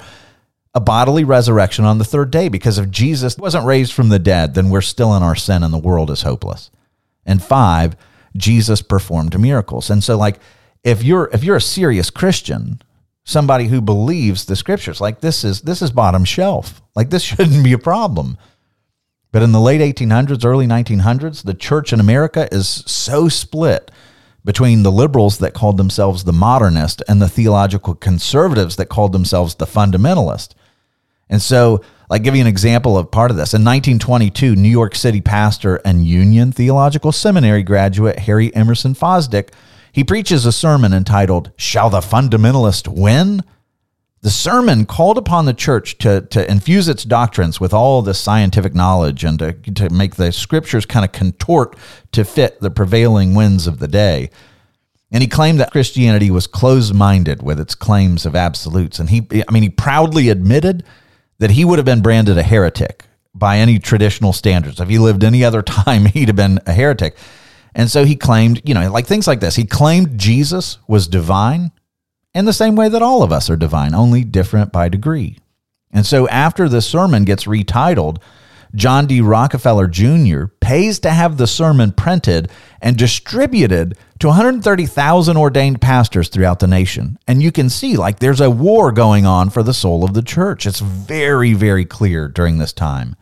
[0.75, 4.53] a bodily resurrection on the third day, because if Jesus wasn't raised from the dead,
[4.53, 6.71] then we're still in our sin and the world is hopeless.
[7.25, 7.97] And five,
[8.37, 9.88] Jesus performed miracles.
[9.88, 10.38] And so, like,
[10.85, 12.83] if you're if you're a serious Christian,
[13.25, 16.83] somebody who believes the scriptures, like this is this is bottom shelf.
[16.95, 18.37] Like this shouldn't be a problem.
[19.33, 23.90] But in the late 1800s, early 1900s, the church in America is so split
[24.45, 29.55] between the liberals that called themselves the modernist and the theological conservatives that called themselves
[29.55, 30.51] the fundamentalist.
[31.31, 33.55] And so, like, give you an example of part of this.
[33.55, 39.51] In 1922, New York City pastor and Union Theological Seminary graduate Harry Emerson Fosdick,
[39.92, 43.42] he preaches a sermon entitled, Shall the Fundamentalist Win?
[44.23, 48.73] The sermon called upon the church to, to infuse its doctrines with all this scientific
[48.73, 51.77] knowledge and to, to make the scriptures kind of contort
[52.13, 54.31] to fit the prevailing winds of the day.
[55.11, 59.01] And he claimed that Christianity was closed minded with its claims of absolutes.
[59.01, 60.85] And he, I mean, he proudly admitted
[61.39, 63.05] that he would have been branded a heretic
[63.35, 64.81] by any traditional standards.
[64.81, 67.17] If he lived any other time, he'd have been a heretic.
[67.75, 69.57] And so he claimed, you know, like things like this.
[69.57, 71.73] He claimed Jesus was divine
[72.35, 75.38] in the same way that all of us are divine, only different by degree.
[75.92, 78.18] And so after the sermon gets retitled,
[78.75, 79.21] John D.
[79.21, 80.47] Rockefeller Jr.
[80.61, 87.18] pays to have the sermon printed and distributed to 130,000 ordained pastors throughout the nation.
[87.27, 90.23] And you can see, like, there's a war going on for the soul of the
[90.23, 90.66] church.
[90.66, 93.14] It's very, very clear during this time.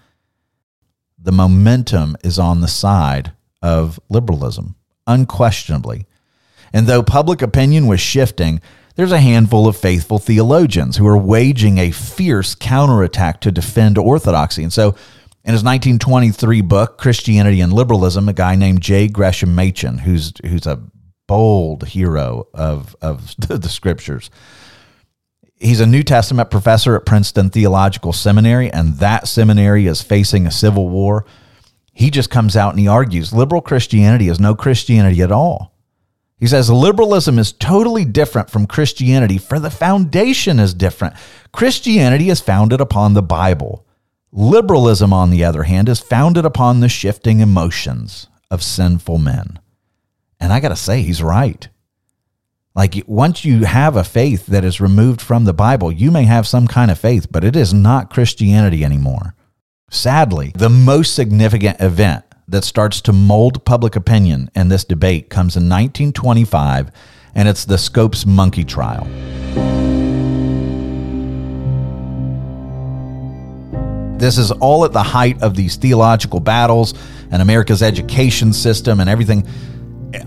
[1.19, 6.07] The momentum is on the side of liberalism, unquestionably.
[6.73, 8.61] And though public opinion was shifting,
[8.97, 14.63] there's a handful of faithful theologians who are waging a fierce counterattack to defend orthodoxy.
[14.63, 14.95] And so,
[15.43, 19.09] in his 1923 book, Christianity and Liberalism, a guy named J.
[19.09, 20.83] Gresham Machen, who's, who's a
[21.27, 24.31] bold hero of, of the scriptures,
[25.57, 30.51] he's a New Testament professor at Princeton Theological Seminary, and that seminary is facing a
[30.51, 31.25] civil war.
[31.93, 35.75] He just comes out and he argues liberal Christianity is no Christianity at all.
[36.41, 41.15] He says liberalism is totally different from Christianity, for the foundation is different.
[41.53, 43.87] Christianity is founded upon the Bible.
[44.33, 49.59] Liberalism, on the other hand, is founded upon the shifting emotions of sinful men.
[50.41, 51.69] And I got to say, he's right.
[52.75, 56.47] Like, once you have a faith that is removed from the Bible, you may have
[56.47, 59.35] some kind of faith, but it is not Christianity anymore.
[59.91, 65.57] Sadly, the most significant event that starts to mold public opinion in this debate comes
[65.57, 66.91] in 1925,
[67.35, 69.05] and it's the Scopes monkey trial.
[74.19, 76.93] This is all at the height of these theological battles
[77.31, 79.47] and America's education system and everything.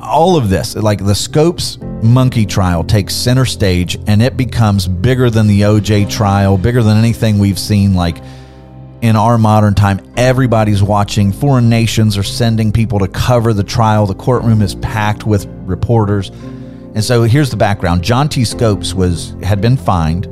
[0.01, 5.29] All of this, like the Scopes monkey trial, takes center stage and it becomes bigger
[5.29, 8.17] than the OJ trial, bigger than anything we've seen, like
[9.03, 11.33] in our modern time, everybody's watching.
[11.33, 14.07] Foreign nations are sending people to cover the trial.
[14.07, 16.29] The courtroom is packed with reporters.
[16.29, 18.01] And so here's the background.
[18.01, 18.45] John T.
[18.45, 20.29] Scopes was had been fined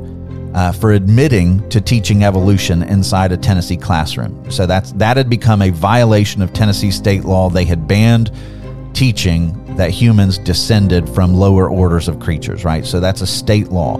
[0.56, 4.50] uh, for admitting to teaching evolution inside a Tennessee classroom.
[4.50, 7.50] So that's that had become a violation of Tennessee state law.
[7.50, 8.32] They had banned
[8.94, 12.86] teaching that humans descended from lower orders of creatures, right?
[12.86, 13.98] So that's a state law.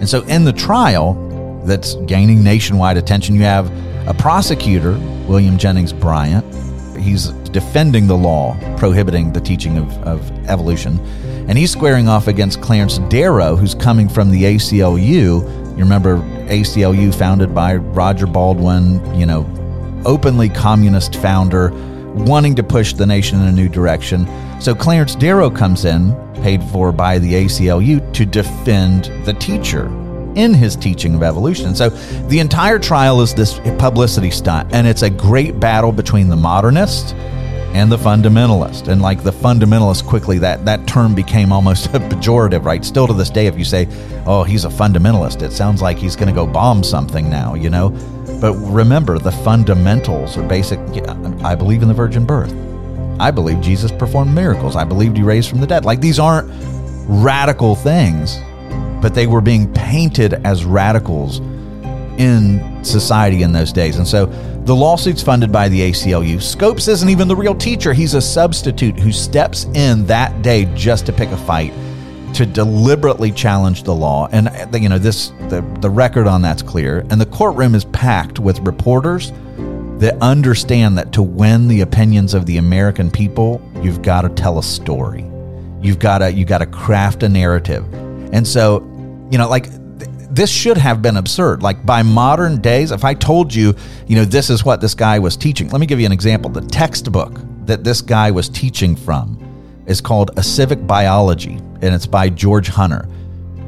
[0.00, 1.14] And so in the trial
[1.64, 3.70] that's gaining nationwide attention, you have
[4.10, 4.98] A prosecutor,
[5.28, 6.44] William Jennings Bryant,
[6.96, 10.98] he's defending the law prohibiting the teaching of, of evolution.
[11.48, 15.40] And he's squaring off against Clarence Darrow, who's coming from the ACLU.
[15.44, 16.16] You remember
[16.48, 19.46] ACLU founded by Roger Baldwin, you know,
[20.04, 21.70] openly communist founder,
[22.12, 24.26] wanting to push the nation in a new direction.
[24.60, 29.88] So Clarence Darrow comes in, paid for by the ACLU, to defend the teacher
[30.40, 31.74] in his teaching of evolution.
[31.74, 31.90] So
[32.28, 37.14] the entire trial is this publicity stunt, and it's a great battle between the modernist
[37.72, 38.88] and the fundamentalist.
[38.88, 42.84] And like the fundamentalist quickly that that term became almost a pejorative, right?
[42.84, 43.86] Still to this day if you say,
[44.26, 47.70] "Oh, he's a fundamentalist," it sounds like he's going to go bomb something now, you
[47.70, 47.90] know?
[48.40, 50.78] But remember, the fundamentals are basic
[51.44, 52.54] I believe in the virgin birth.
[53.20, 54.76] I believe Jesus performed miracles.
[54.76, 55.84] I believed he raised from the dead.
[55.84, 56.50] Like these aren't
[57.06, 58.40] radical things
[59.00, 61.40] but they were being painted as radicals
[62.18, 63.96] in society in those days.
[63.96, 64.26] And so
[64.64, 66.40] the lawsuit's funded by the ACLU.
[66.40, 71.06] Scopes isn't even the real teacher, he's a substitute who steps in that day just
[71.06, 71.72] to pick a fight
[72.34, 74.28] to deliberately challenge the law.
[74.32, 77.06] And uh, you know, this the, the record on that's clear.
[77.10, 79.32] And the courtroom is packed with reporters
[79.98, 84.58] that understand that to win the opinions of the American people, you've got to tell
[84.58, 85.24] a story.
[85.82, 87.92] You've got to you got to craft a narrative.
[88.32, 88.78] And so
[89.30, 89.66] you know, like
[90.30, 91.62] this should have been absurd.
[91.62, 93.74] Like by modern days, if I told you,
[94.06, 96.50] you know, this is what this guy was teaching, let me give you an example.
[96.50, 99.38] The textbook that this guy was teaching from
[99.86, 103.08] is called A Civic Biology, and it's by George Hunter.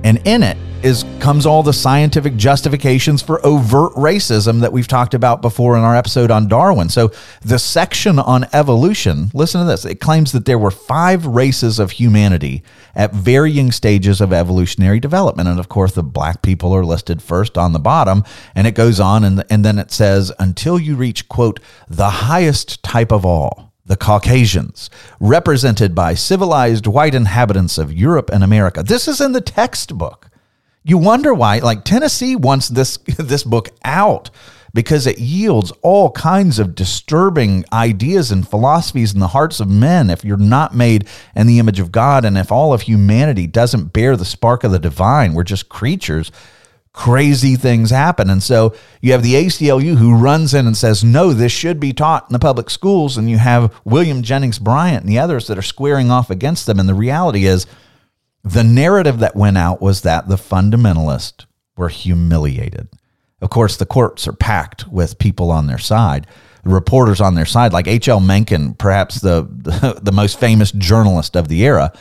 [0.04, 5.14] And in it is comes all the scientific justifications for overt racism that we've talked
[5.14, 6.88] about before in our episode on Darwin.
[6.88, 9.84] So the section on evolution, listen to this.
[9.84, 12.64] It claims that there were five races of humanity
[12.96, 15.48] at varying stages of evolutionary development.
[15.48, 18.24] And of course, the black people are listed first on the bottom.
[18.54, 22.82] And it goes on and, and then it says, until you reach, quote, the highest
[22.82, 28.82] type of all the Caucasians, represented by civilized white inhabitants of Europe and America.
[28.82, 30.30] This is in the textbook.
[30.84, 34.30] You wonder why, like Tennessee wants this this book out
[34.74, 40.08] because it yields all kinds of disturbing ideas and philosophies in the hearts of men
[40.08, 41.06] if you're not made
[41.36, 44.72] in the image of God and if all of humanity doesn't bear the spark of
[44.72, 46.32] the divine, we're just creatures
[46.92, 48.28] crazy things happen.
[48.28, 51.92] And so you have the ACLU who runs in and says, no, this should be
[51.92, 53.16] taught in the public schools.
[53.16, 56.78] And you have William Jennings Bryant and the others that are squaring off against them.
[56.78, 57.66] And the reality is,
[58.44, 62.88] the narrative that went out was that the fundamentalists were humiliated.
[63.40, 66.26] Of course, the courts are packed with people on their side,
[66.64, 68.20] reporters on their side, like H.L.
[68.20, 71.92] Mencken, perhaps the, the, the most famous journalist of the era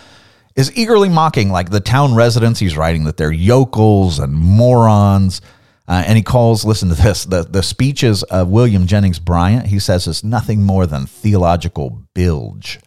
[0.56, 2.60] is eagerly mocking like the town residents.
[2.60, 5.42] He's writing that they're yokels and morons.
[5.88, 9.80] Uh, and he calls, listen to this, the, the speeches of William Jennings Bryant, he
[9.80, 12.80] says is nothing more than theological bilge.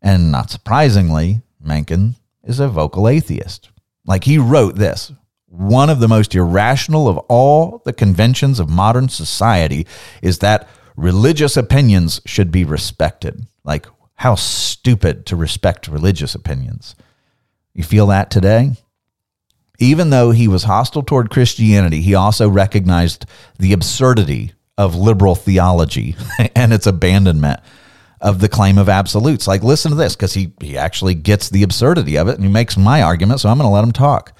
[0.00, 3.70] And not surprisingly, Mencken is a vocal atheist.
[4.06, 5.12] Like he wrote this
[5.48, 9.86] one of the most irrational of all the conventions of modern society
[10.20, 13.46] is that religious opinions should be respected.
[13.64, 16.94] Like, how stupid to respect religious opinions.
[17.74, 18.72] You feel that today?
[19.78, 23.26] Even though he was hostile toward Christianity, he also recognized
[23.58, 26.16] the absurdity of liberal theology
[26.54, 27.60] and its abandonment
[28.20, 29.46] of the claim of absolutes.
[29.46, 32.50] Like, listen to this, because he, he actually gets the absurdity of it and he
[32.50, 34.32] makes my argument, so I'm going to let him talk.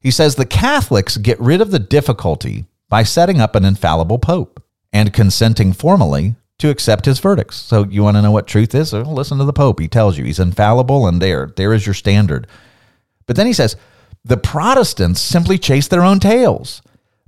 [0.00, 4.62] He says the Catholics get rid of the difficulty by setting up an infallible pope
[4.92, 7.56] and consenting formally to accept his verdicts.
[7.56, 8.92] So you want to know what truth is?
[8.92, 9.80] Well, listen to the Pope.
[9.80, 12.46] He tells you he's infallible, and there, there is your standard.
[13.26, 13.76] But then he says
[14.24, 16.82] the Protestants simply chase their own tails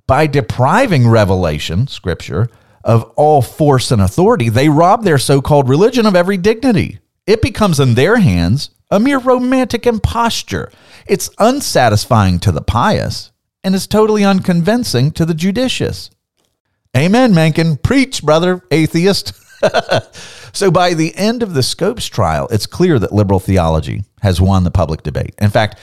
[0.07, 2.49] by depriving revelation, Scripture,
[2.83, 4.49] of all force and authority.
[4.49, 6.99] They rob their so-called religion of every dignity.
[7.27, 10.73] It becomes in their hands a mere romantic imposture.
[11.07, 13.31] It's unsatisfying to the pious
[13.63, 16.11] and is totally unconvincing to the judicious.
[16.97, 17.77] Amen, Mencken.
[17.77, 19.33] Preach, brother, atheist.
[20.53, 24.65] so by the end of the Scopes trial, it's clear that liberal theology has won
[24.65, 25.35] the public debate.
[25.39, 25.79] In fact,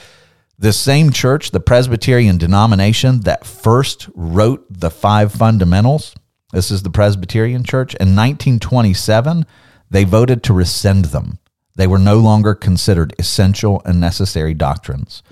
[0.58, 6.14] the same church, the Presbyterian denomination that first wrote the five fundamentals,
[6.52, 9.46] this is the Presbyterian Church, in 1927,
[9.90, 11.38] they voted to rescind them.
[11.76, 15.22] They were no longer considered essential and necessary doctrines.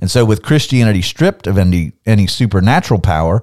[0.00, 3.42] And so, with Christianity stripped of any, any supernatural power,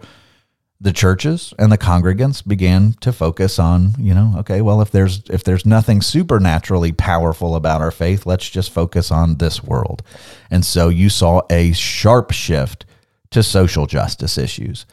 [0.84, 5.22] the churches and the congregants began to focus on you know okay well if there's
[5.30, 10.02] if there's nothing supernaturally powerful about our faith let's just focus on this world
[10.50, 12.86] and so you saw a sharp shift
[13.30, 14.88] to social justice issues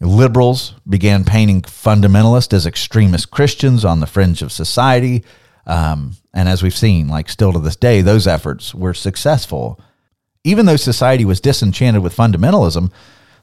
[0.00, 5.24] Liberals began painting fundamentalists as extremist Christians on the fringe of society.
[5.66, 9.80] Um, and as we've seen, like still to this day, those efforts were successful.
[10.44, 12.92] Even though society was disenchanted with fundamentalism,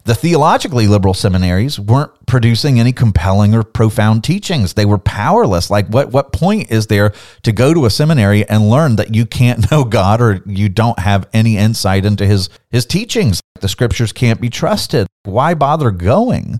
[0.06, 4.74] the theologically liberal seminaries weren't producing any compelling or profound teachings.
[4.74, 5.70] They were powerless.
[5.70, 9.26] Like, what, what point is there to go to a seminary and learn that you
[9.26, 13.41] can't know God or you don't have any insight into his, his teachings?
[13.62, 15.08] The scriptures can't be trusted.
[15.24, 16.60] Why bother going?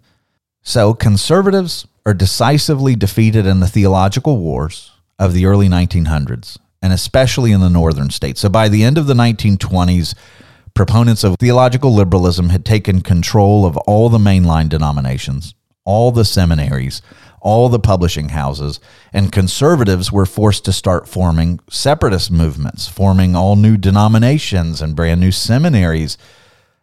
[0.62, 7.52] So, conservatives are decisively defeated in the theological wars of the early 1900s, and especially
[7.52, 8.40] in the northern states.
[8.40, 10.16] So, by the end of the 1920s,
[10.76, 15.54] Proponents of theological liberalism had taken control of all the mainline denominations,
[15.86, 17.00] all the seminaries,
[17.42, 18.80] all the publishing houses,
[19.12, 25.22] and conservatives were forced to start forming separatist movements, forming all new denominations and brand
[25.22, 26.18] new seminaries.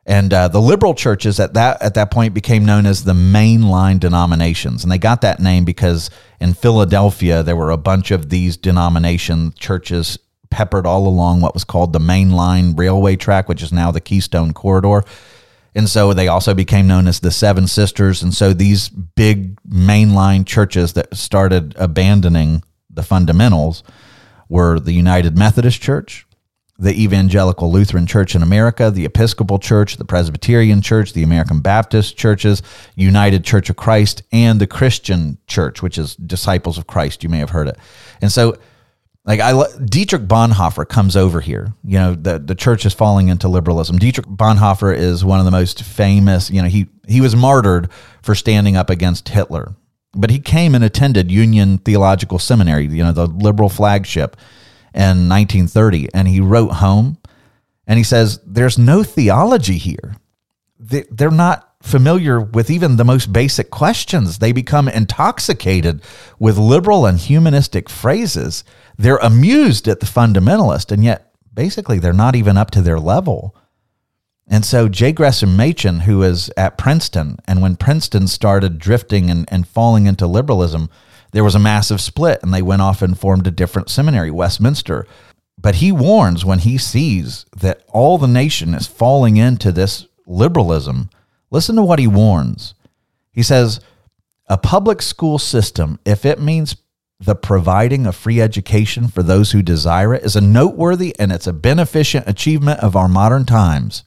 [0.06, 3.98] And uh, the liberal churches at that at that point became known as the mainline
[3.98, 6.10] denominations, and they got that name because
[6.40, 10.16] in Philadelphia there were a bunch of these denomination churches
[10.50, 14.00] peppered all along what was called the Main Line Railway track, which is now the
[14.00, 15.04] Keystone Corridor.
[15.74, 18.22] And so they also became known as the Seven Sisters.
[18.22, 23.84] And so these big mainline churches that started abandoning the fundamentals
[24.48, 26.26] were the United Methodist Church,
[26.76, 32.16] the Evangelical Lutheran Church in America, the Episcopal Church, the Presbyterian Church, the American Baptist
[32.16, 32.62] Churches,
[32.96, 37.22] United Church of Christ, and the Christian Church, which is Disciples of Christ.
[37.22, 37.78] You may have heard it.
[38.20, 38.56] And so
[39.30, 41.72] like I Dietrich Bonhoeffer comes over here.
[41.84, 43.96] You know, the the church is falling into liberalism.
[43.96, 47.90] Dietrich Bonhoeffer is one of the most famous, you know, he he was martyred
[48.22, 49.76] for standing up against Hitler.
[50.12, 54.36] But he came and attended Union Theological Seminary, you know, the liberal flagship
[54.92, 57.16] in 1930 and he wrote home
[57.86, 60.16] and he says there's no theology here.
[60.80, 64.38] They, they're not familiar with even the most basic questions.
[64.38, 66.02] They become intoxicated
[66.38, 68.64] with liberal and humanistic phrases.
[68.98, 73.56] They're amused at the fundamentalist, and yet basically they're not even up to their level.
[74.46, 75.12] And so J.
[75.12, 80.26] Gresham Machen, who is at Princeton, and when Princeton started drifting and, and falling into
[80.26, 80.90] liberalism,
[81.32, 85.06] there was a massive split, and they went off and formed a different seminary, Westminster.
[85.56, 91.10] But he warns when he sees that all the nation is falling into this liberalism
[91.50, 92.74] Listen to what he warns.
[93.32, 93.80] He says,
[94.46, 96.76] a public school system, if it means
[97.18, 101.46] the providing of free education for those who desire it, is a noteworthy and it's
[101.46, 104.04] a beneficent achievement of our modern times.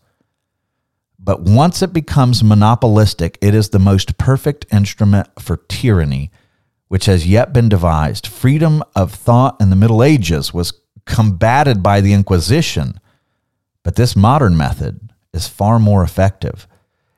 [1.19, 6.31] But once it becomes monopolistic, it is the most perfect instrument for tyranny
[6.93, 8.27] which has yet been devised.
[8.27, 12.99] Freedom of thought in the Middle Ages was combated by the Inquisition,
[13.81, 16.67] but this modern method is far more effective.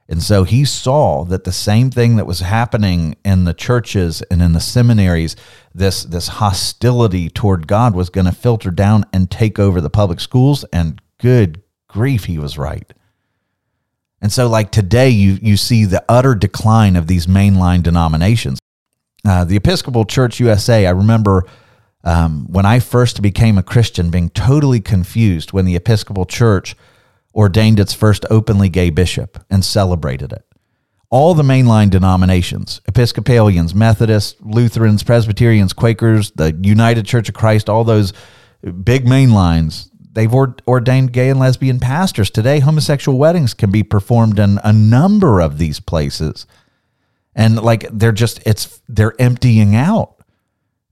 [0.08, 4.42] And so he saw that the same thing that was happening in the churches and
[4.42, 5.36] in the seminaries,
[5.74, 10.20] this, this hostility toward God was going to filter down and take over the public
[10.20, 10.64] schools.
[10.72, 12.94] And good grief, he was right.
[14.22, 18.60] And so, like today, you, you see the utter decline of these mainline denominations.
[19.28, 21.46] Uh, the Episcopal Church USA, I remember
[22.04, 26.76] um, when I first became a Christian being totally confused when the Episcopal Church
[27.36, 30.46] ordained its first openly gay bishop and celebrated it.
[31.10, 37.84] All the mainline denominations Episcopalians, Methodists, Lutherans, Presbyterians, Quakers, the United Church of Christ, all
[37.84, 38.14] those
[38.84, 42.30] big mainlines they've ordained gay and lesbian pastors.
[42.30, 46.48] Today, homosexual weddings can be performed in a number of these places.
[47.36, 50.15] And like they're just, it's, they're emptying out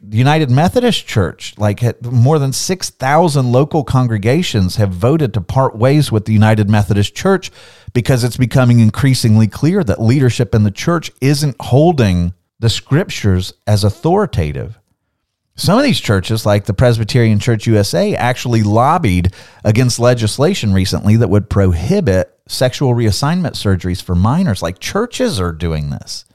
[0.06, 6.12] the United Methodist Church, like more than 6,000 local congregations have voted to part ways
[6.12, 7.52] with the United Methodist Church
[7.94, 13.86] because it's becoming increasingly clear that leadership in the church isn't holding the scriptures as
[13.86, 14.78] authoritative.
[15.56, 19.34] Some of these churches, like the Presbyterian Church USA, actually lobbied
[19.64, 24.62] against legislation recently that would prohibit sexual reassignment surgeries for minors.
[24.62, 26.26] Like churches are doing this.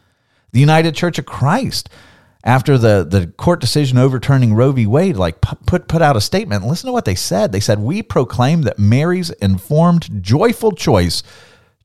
[0.52, 1.90] The United Church of Christ
[2.48, 4.86] after the, the court decision overturning Roe v.
[4.86, 6.64] Wade, like put put out a statement.
[6.64, 7.52] Listen to what they said.
[7.52, 11.22] They said, "We proclaim that Mary's informed, joyful choice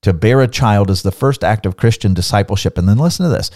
[0.03, 3.30] to bear a child is the first act of Christian discipleship." And then listen to
[3.30, 3.51] this,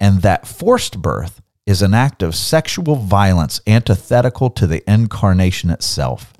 [0.00, 6.32] and that forced birth is an act of sexual violence antithetical to the incarnation itself.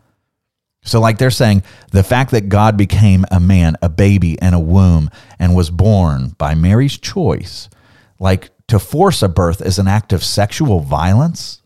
[0.82, 4.60] So, like they're saying, the fact that God became a man, a baby, in a
[4.60, 7.68] womb, and was born by Mary's choice,
[8.18, 11.60] like to force a birth is an act of sexual violence?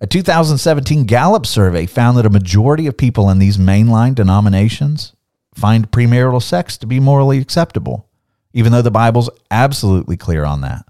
[0.00, 5.12] A 2017 Gallup survey found that a majority of people in these mainline denominations
[5.54, 8.08] find premarital sex to be morally acceptable.
[8.52, 10.86] even though the Bible's absolutely clear on that.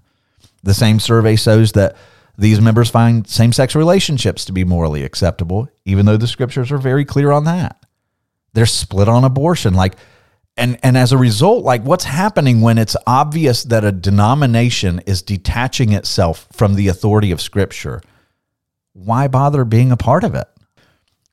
[0.63, 1.95] The same survey shows that
[2.37, 6.77] these members find same sex relationships to be morally acceptable, even though the scriptures are
[6.77, 7.77] very clear on that.
[8.53, 9.73] They're split on abortion.
[9.73, 9.95] Like,
[10.55, 15.21] and, and as a result, like what's happening when it's obvious that a denomination is
[15.21, 18.01] detaching itself from the authority of scripture,
[18.93, 20.47] why bother being a part of it?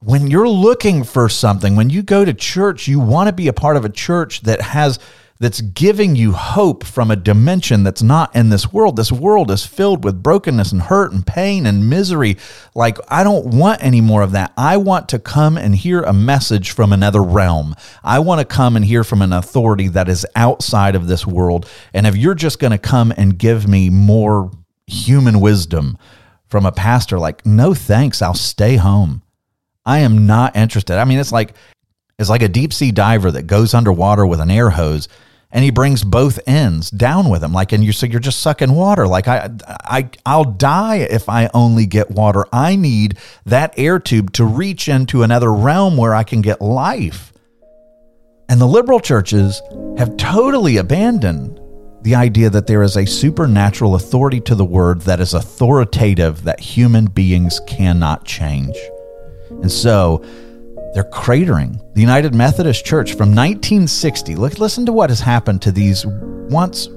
[0.02, 3.52] When you're looking for something, when you go to church, you want to be a
[3.52, 4.98] part of a church that has
[5.40, 8.96] that's giving you hope from a dimension that's not in this world.
[8.96, 12.36] This world is filled with brokenness and hurt and pain and misery.
[12.74, 14.52] Like, I don't want any more of that.
[14.58, 17.74] I want to come and hear a message from another realm.
[18.04, 21.66] I want to come and hear from an authority that is outside of this world.
[21.94, 24.50] And if you're just going to come and give me more
[24.86, 25.96] human wisdom
[26.48, 29.22] from a pastor, like, no thanks, I'll stay home.
[29.86, 30.98] I am not interested.
[30.98, 31.54] I mean, it's like,
[32.18, 35.08] it's like a deep sea diver that goes underwater with an air hose
[35.52, 37.52] and he brings both ends down with him.
[37.52, 39.06] Like and you so you're just sucking water.
[39.06, 42.46] Like I I I'll die if I only get water.
[42.52, 47.32] I need that air tube to reach into another realm where I can get life.
[48.48, 49.62] And the liberal churches
[49.96, 51.60] have totally abandoned
[52.02, 56.58] the idea that there is a supernatural authority to the word that is authoritative that
[56.58, 58.76] human beings cannot change.
[59.50, 60.24] And so
[60.92, 61.80] they're cratering.
[61.94, 64.34] The United Methodist Church from 1960.
[64.34, 66.88] Look, listen to what has happened to these once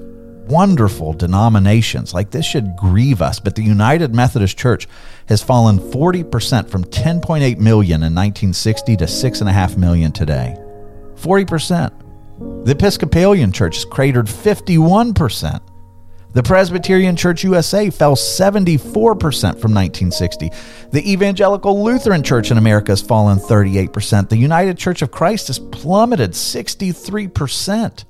[0.48, 2.12] wonderful denominations.
[2.12, 4.88] Like this should grieve us, but the United Methodist Church
[5.28, 10.56] has fallen 40% from 10.8 million in 1960 to 6.5 million today.
[11.16, 12.64] 40%.
[12.64, 15.60] The Episcopalian Church has cratered 51%.
[16.34, 20.50] The Presbyterian Church USA fell 74% from 1960.
[20.90, 24.28] The Evangelical Lutheran Church in America has fallen 38%.
[24.28, 28.04] The United Church of Christ has plummeted 63%.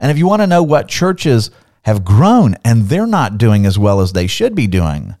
[0.00, 1.50] And if you want to know what churches
[1.82, 5.16] have grown and they're not doing as well as they should be doing,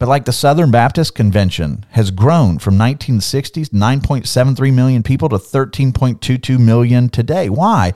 [0.00, 6.58] but like the Southern Baptist Convention has grown from 1960s 9.73 million people to 13.22
[6.58, 7.48] million today.
[7.48, 7.92] Why?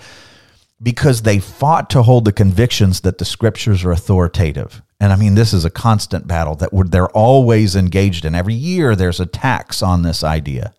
[0.83, 4.83] Because they fought to hold the convictions that the scriptures are authoritative.
[4.99, 8.35] And I mean, this is a constant battle that they're always engaged in.
[8.35, 10.74] Every year there's attacks on this idea.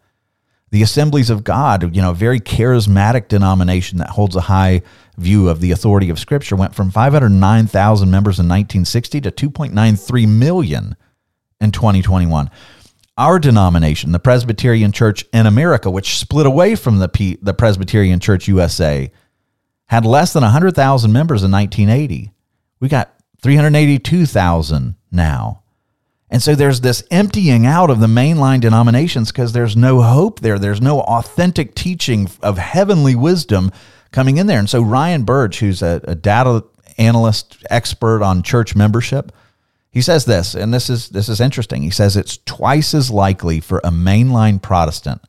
[0.72, 4.84] The Assemblies of God, you know, a very charismatic denomination that holds a high
[5.18, 10.96] view of the authority of Scripture, went from 509,000 members in 1960 to 2.93 million
[11.60, 12.50] in 2021.
[13.18, 18.22] Our denomination, the Presbyterian Church in America, which split away from the, P- the Presbyterian
[18.22, 19.12] Church USA,
[19.92, 22.32] had less than 100,000 members in 1980.
[22.80, 25.64] We got 382,000 now.
[26.30, 30.58] And so there's this emptying out of the mainline denominations because there's no hope there.
[30.58, 33.70] There's no authentic teaching of heavenly wisdom
[34.14, 34.60] coming in there.
[34.60, 36.64] And so Ryan Burge, who's a, a data
[36.98, 39.34] analyst expert on church membership,
[39.90, 41.82] he says this, and this is this is interesting.
[41.82, 45.22] He says it's twice as likely for a mainline Protestant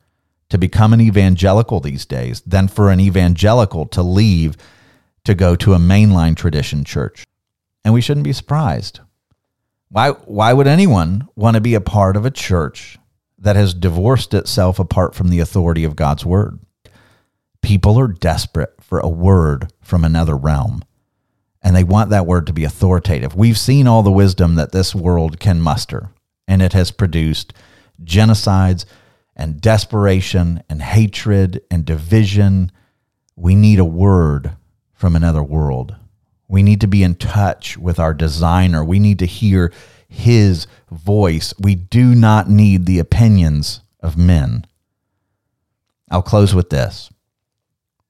[0.53, 4.55] to become an evangelical these days than for an evangelical to leave
[5.24, 7.26] to go to a mainline tradition church.
[7.86, 9.00] And we shouldn't be surprised.
[9.88, 12.98] Why, why would anyone want to be a part of a church
[13.38, 16.59] that has divorced itself apart from the authority of God's word?
[17.62, 20.84] People are desperate for a word from another realm,
[21.62, 23.34] and they want that word to be authoritative.
[23.34, 26.11] We've seen all the wisdom that this world can muster,
[26.46, 27.55] and it has produced
[28.05, 28.84] genocides,
[29.37, 32.70] and desperation and hatred and division.
[33.37, 34.53] We need a word
[34.93, 35.97] from another world.
[36.49, 38.85] We need to be in touch with our designer.
[38.85, 39.72] We need to hear
[40.07, 41.55] his voice.
[41.59, 44.66] We do not need the opinions of men.
[46.11, 47.11] I'll close with this.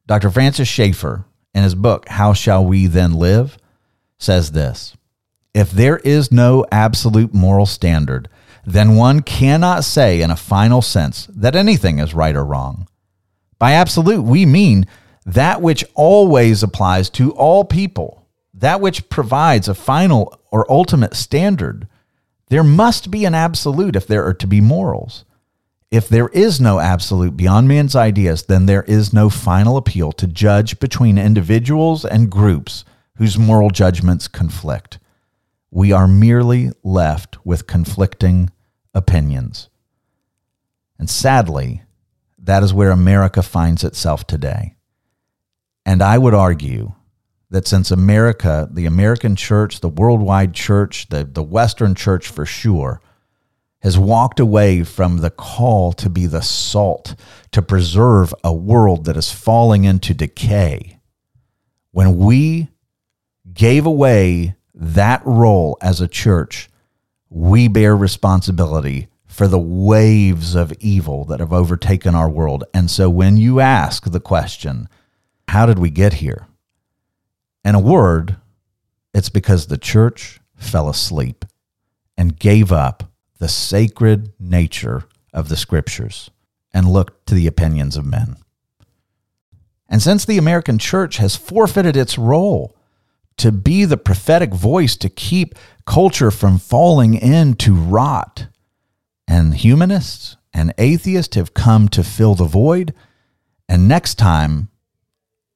[0.06, 0.30] Dr.
[0.30, 3.56] Francis Schaeffer, in his book, How Shall We Then Live,
[4.18, 4.96] says this
[5.54, 8.28] If there is no absolute moral standard,
[8.64, 12.88] then one cannot say in a final sense that anything is right or wrong.
[13.58, 14.86] By absolute, we mean
[15.24, 21.88] that which always applies to all people, that which provides a final or ultimate standard.
[22.48, 25.24] There must be an absolute if there are to be morals.
[25.90, 30.26] If there is no absolute beyond man's ideas, then there is no final appeal to
[30.26, 32.84] judge between individuals and groups
[33.16, 34.98] whose moral judgments conflict
[35.72, 38.50] we are merely left with conflicting
[38.92, 39.70] opinions.
[40.98, 41.82] And sadly,
[42.38, 44.76] that is where America finds itself today.
[45.86, 46.92] And I would argue
[47.48, 53.00] that since America, the American church, the worldwide church, the, the Western church for sure,
[53.80, 57.14] has walked away from the call to be the salt,
[57.50, 61.00] to preserve a world that is falling into decay,
[61.92, 62.68] when we
[63.54, 66.68] gave away that role as a church,
[67.30, 72.64] we bear responsibility for the waves of evil that have overtaken our world.
[72.74, 74.88] And so when you ask the question,
[75.48, 76.48] how did we get here?
[77.64, 78.36] In a word,
[79.14, 81.44] it's because the church fell asleep
[82.16, 83.04] and gave up
[83.38, 86.30] the sacred nature of the scriptures
[86.74, 88.36] and looked to the opinions of men.
[89.88, 92.76] And since the American church has forfeited its role
[93.38, 95.54] to be the prophetic voice to keep
[95.86, 98.46] culture from falling into rot,
[99.26, 102.94] and humanists and atheists have come to fill the void.
[103.68, 104.68] And next time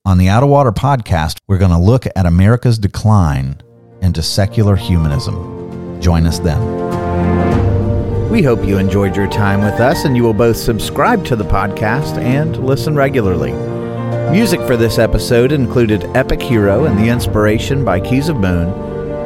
[0.05, 3.61] on the Out of Water podcast, we're going to look at America's decline
[4.01, 6.01] into secular humanism.
[6.01, 6.87] Join us then.
[8.31, 11.45] We hope you enjoyed your time with us and you will both subscribe to the
[11.45, 13.76] podcast and listen regularly.
[14.31, 18.70] Music for this episode included Epic Hero and the Inspiration by Keys of Moon,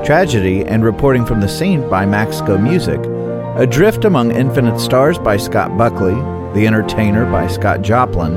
[0.05, 6.14] Tragedy and Reporting from the Scene by MaxKoMusic, Adrift Among Infinite Stars by Scott Buckley,
[6.55, 8.34] The Entertainer by Scott Joplin,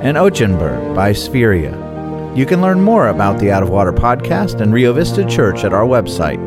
[0.00, 1.74] and Ochenber by Spheria.
[2.36, 5.74] You can learn more about the Out of Water podcast and Rio Vista Church at
[5.74, 6.38] our website,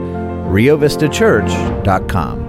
[0.50, 2.49] riovistachurch.com.